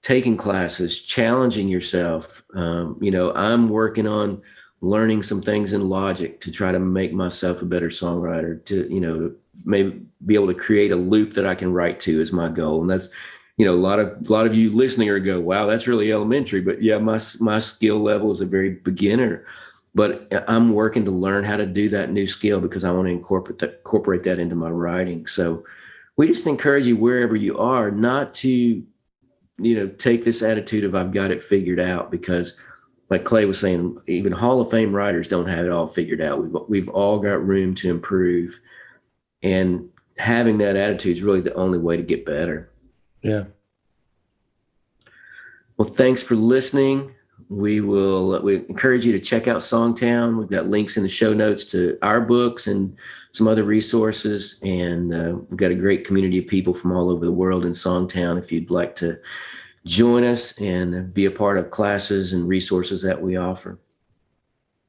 taking 0.00 0.36
classes, 0.36 1.02
challenging 1.02 1.68
yourself. 1.68 2.44
Um, 2.54 2.96
you 3.00 3.10
know, 3.10 3.32
I'm 3.34 3.68
working 3.68 4.06
on 4.06 4.42
learning 4.82 5.22
some 5.22 5.40
things 5.40 5.72
in 5.72 5.88
logic 5.88 6.40
to 6.40 6.50
try 6.50 6.72
to 6.72 6.80
make 6.80 7.12
myself 7.12 7.62
a 7.62 7.64
better 7.64 7.88
songwriter 7.88 8.62
to, 8.64 8.92
you 8.92 9.00
know, 9.00 9.32
maybe 9.64 10.02
be 10.26 10.34
able 10.34 10.48
to 10.48 10.54
create 10.54 10.90
a 10.90 10.96
loop 10.96 11.34
that 11.34 11.46
I 11.46 11.54
can 11.54 11.72
write 11.72 12.00
to 12.00 12.20
is 12.20 12.32
my 12.32 12.48
goal. 12.48 12.80
And 12.80 12.90
that's, 12.90 13.08
you 13.56 13.64
know, 13.64 13.74
a 13.74 13.78
lot 13.78 14.00
of 14.00 14.08
a 14.28 14.32
lot 14.32 14.44
of 14.44 14.56
you 14.56 14.70
listening 14.70 15.08
are 15.08 15.20
go, 15.20 15.40
wow, 15.40 15.66
that's 15.66 15.86
really 15.86 16.12
elementary. 16.12 16.60
But 16.60 16.82
yeah, 16.82 16.98
my 16.98 17.20
my 17.40 17.60
skill 17.60 18.00
level 18.00 18.32
is 18.32 18.40
a 18.40 18.46
very 18.46 18.70
beginner. 18.70 19.46
But 19.94 20.26
I'm 20.48 20.72
working 20.72 21.04
to 21.04 21.10
learn 21.10 21.44
how 21.44 21.58
to 21.58 21.66
do 21.66 21.88
that 21.90 22.10
new 22.10 22.26
skill 22.26 22.60
because 22.60 22.82
I 22.82 22.90
want 22.90 23.06
to 23.06 23.12
incorporate 23.12 23.58
that, 23.60 23.74
incorporate 23.78 24.24
that 24.24 24.38
into 24.38 24.56
my 24.56 24.70
writing. 24.70 25.26
So 25.26 25.64
we 26.16 26.26
just 26.26 26.46
encourage 26.46 26.88
you 26.88 26.96
wherever 26.96 27.36
you 27.36 27.58
are 27.58 27.90
not 27.90 28.34
to, 28.34 28.48
you 28.48 28.84
know, 29.58 29.86
take 29.86 30.24
this 30.24 30.42
attitude 30.42 30.84
of 30.84 30.94
I've 30.94 31.12
got 31.12 31.30
it 31.30 31.42
figured 31.42 31.78
out 31.78 32.10
because 32.10 32.58
like 33.12 33.24
Clay 33.24 33.44
was 33.44 33.60
saying, 33.60 33.98
even 34.06 34.32
Hall 34.32 34.62
of 34.62 34.70
Fame 34.70 34.94
writers 34.94 35.28
don't 35.28 35.46
have 35.46 35.66
it 35.66 35.70
all 35.70 35.86
figured 35.86 36.22
out. 36.22 36.42
We've 36.42 36.56
we've 36.66 36.88
all 36.88 37.18
got 37.18 37.46
room 37.46 37.74
to 37.74 37.90
improve. 37.90 38.58
And 39.42 39.90
having 40.16 40.58
that 40.58 40.76
attitude 40.76 41.18
is 41.18 41.22
really 41.22 41.42
the 41.42 41.52
only 41.52 41.78
way 41.78 41.98
to 41.98 42.02
get 42.02 42.24
better. 42.24 42.70
Yeah. 43.20 43.44
Well, 45.76 45.88
thanks 45.88 46.22
for 46.22 46.36
listening 46.36 47.14
we 47.48 47.82
will 47.82 48.40
we 48.40 48.56
encourage 48.56 49.04
you 49.04 49.12
to 49.12 49.20
check 49.20 49.46
out 49.46 49.58
songtown 49.58 50.38
we've 50.38 50.48
got 50.48 50.68
links 50.68 50.96
in 50.96 51.02
the 51.02 51.08
show 51.08 51.34
notes 51.34 51.66
to 51.66 51.98
our 52.00 52.22
books 52.22 52.66
and 52.66 52.96
some 53.32 53.46
other 53.46 53.64
resources 53.64 54.58
and 54.62 55.12
uh, 55.12 55.34
we've 55.50 55.58
got 55.58 55.70
a 55.70 55.74
great 55.74 56.06
community 56.06 56.38
of 56.38 56.46
people 56.46 56.72
from 56.72 56.92
all 56.92 57.10
over 57.10 57.26
the 57.26 57.32
world 57.32 57.66
in 57.66 57.72
songtown 57.72 58.38
if 58.38 58.50
you'd 58.50 58.70
like 58.70 58.96
to 58.96 59.18
join 59.84 60.24
us 60.24 60.58
and 60.60 61.12
be 61.12 61.24
a 61.24 61.30
part 61.30 61.58
of 61.58 61.70
classes 61.70 62.32
and 62.32 62.48
resources 62.48 63.02
that 63.02 63.20
we 63.20 63.36
offer 63.36 63.78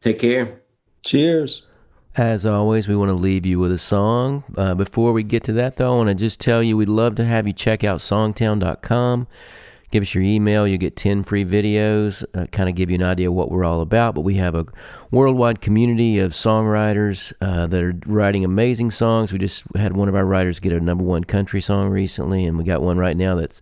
take 0.01 0.19
care 0.19 0.61
cheers 1.03 1.65
as 2.15 2.45
always, 2.45 2.87
we 2.87 2.95
want 2.95 3.09
to 3.09 3.15
leave 3.15 3.43
you 3.43 3.57
with 3.57 3.71
a 3.71 3.79
song. 3.79 4.43
Uh, 4.55 4.75
before 4.75 5.13
we 5.13 5.23
get 5.23 5.43
to 5.45 5.53
that, 5.53 5.77
though, 5.77 5.93
I 5.93 5.95
want 5.95 6.09
to 6.09 6.13
just 6.13 6.39
tell 6.39 6.61
you 6.61 6.77
we'd 6.77 6.87
love 6.87 7.15
to 7.15 7.25
have 7.25 7.47
you 7.47 7.53
check 7.53 7.83
out 7.83 8.01
songtown.com 8.01 9.25
give 9.93 10.01
us 10.01 10.15
your 10.15 10.23
email. 10.23 10.67
You 10.67 10.79
get 10.79 10.95
10 10.95 11.23
free 11.23 11.45
videos, 11.45 12.25
uh, 12.33 12.47
kind 12.47 12.67
of 12.67 12.73
give 12.73 12.89
you 12.89 12.95
an 12.95 13.03
idea 13.03 13.29
of 13.29 13.35
what 13.35 13.51
we're 13.51 13.63
all 13.63 13.79
about. 13.79 14.15
But 14.15 14.21
we 14.21 14.35
have 14.35 14.55
a 14.55 14.65
worldwide 15.11 15.61
community 15.61 16.17
of 16.17 16.31
songwriters 16.31 17.31
uh, 17.39 17.67
that 17.67 17.81
are 17.81 17.93
writing 18.07 18.43
amazing 18.43 18.89
songs. 18.89 19.31
We 19.31 19.37
just 19.37 19.63
had 19.75 19.95
one 19.95 20.09
of 20.09 20.15
our 20.15 20.25
writers 20.25 20.59
get 20.59 20.73
a 20.73 20.79
number 20.79 21.03
one 21.03 21.23
country 21.23 21.61
song 21.61 21.89
recently, 21.89 22.43
and 22.43 22.57
we 22.57 22.63
got 22.63 22.81
one 22.81 22.97
right 22.97 23.15
now 23.15 23.35
that's 23.35 23.61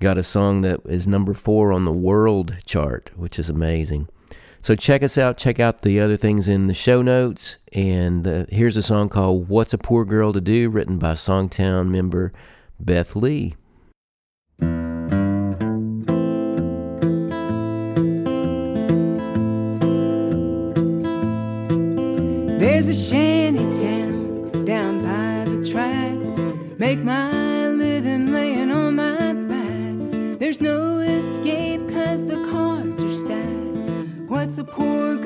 got 0.00 0.18
a 0.18 0.22
song 0.22 0.62
that 0.62 0.80
is 0.86 1.06
number 1.06 1.34
four 1.34 1.72
on 1.72 1.84
the 1.84 1.92
world 1.92 2.56
chart, 2.64 3.10
which 3.16 3.38
is 3.38 3.48
amazing. 3.50 4.08
So 4.60 4.74
check 4.74 5.02
us 5.02 5.16
out. 5.16 5.36
Check 5.36 5.60
out 5.60 5.82
the 5.82 6.00
other 6.00 6.16
things 6.16 6.48
in 6.48 6.66
the 6.66 6.74
show 6.74 7.02
notes. 7.02 7.58
And 7.72 8.26
uh, 8.26 8.46
here's 8.48 8.76
a 8.76 8.82
song 8.82 9.08
called 9.08 9.48
What's 9.48 9.72
a 9.72 9.78
Poor 9.78 10.04
Girl 10.04 10.32
to 10.32 10.40
Do, 10.40 10.68
written 10.68 10.98
by 10.98 11.12
Songtown 11.12 11.88
member 11.88 12.32
Beth 12.80 13.14
Lee. 13.16 13.54
There's 22.58 22.88
a 22.88 22.94
shanty 22.94 23.70
town 23.82 24.64
down 24.64 25.02
by 25.02 25.50
the 25.50 25.68
track. 25.68 26.78
Make 26.78 27.00
my 27.00 27.37
a 34.58 34.64
poor 34.64 35.17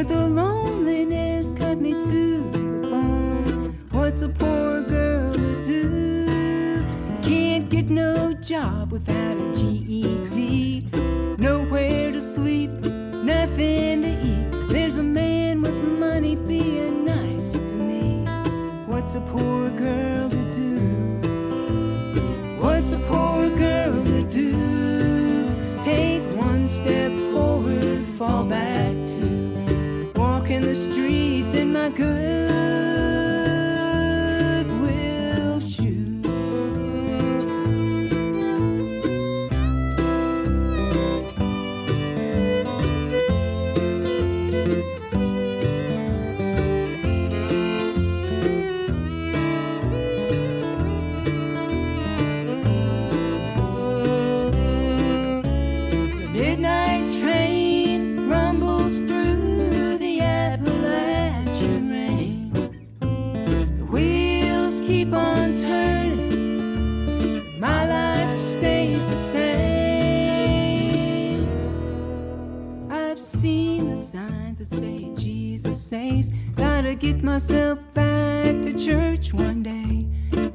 but 0.00 0.08
the 0.08 0.28
loneliness 0.28 1.52
cut 1.52 1.78
me 1.78 1.92
to 1.92 2.50
the 2.52 2.88
bone. 2.88 3.78
What's 3.90 4.22
a 4.22 4.30
poor 4.30 4.80
girl 4.80 5.34
to 5.34 5.62
do? 5.62 6.82
Can't 7.22 7.68
get 7.68 7.90
no 7.90 8.32
job 8.32 8.92
without 8.92 9.36
a 9.36 9.52
GED. 9.52 10.86
Nowhere 11.36 12.12
to 12.12 12.20
sleep, 12.22 12.70
nothing 12.70 14.00
to 14.00 14.12
eat. 14.24 14.68
There's 14.70 14.96
a 14.96 15.02
man 15.02 15.60
with 15.60 15.74
money 15.74 16.34
being 16.34 17.04
nice 17.04 17.52
to 17.52 17.74
me. 17.88 18.24
What's 18.86 19.16
a 19.16 19.20
poor 19.20 19.68
girl 19.68 20.19
good 31.90 32.49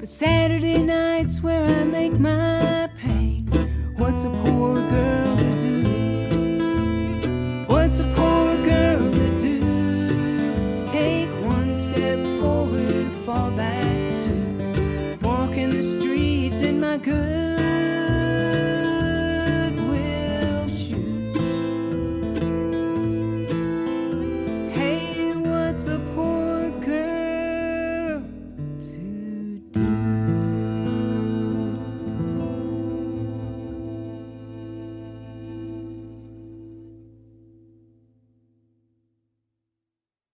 Saturday 0.07 0.83
night's 0.83 1.41
where 1.41 1.63
I 1.63 1.83
make 1.83 2.13
my 2.19 2.64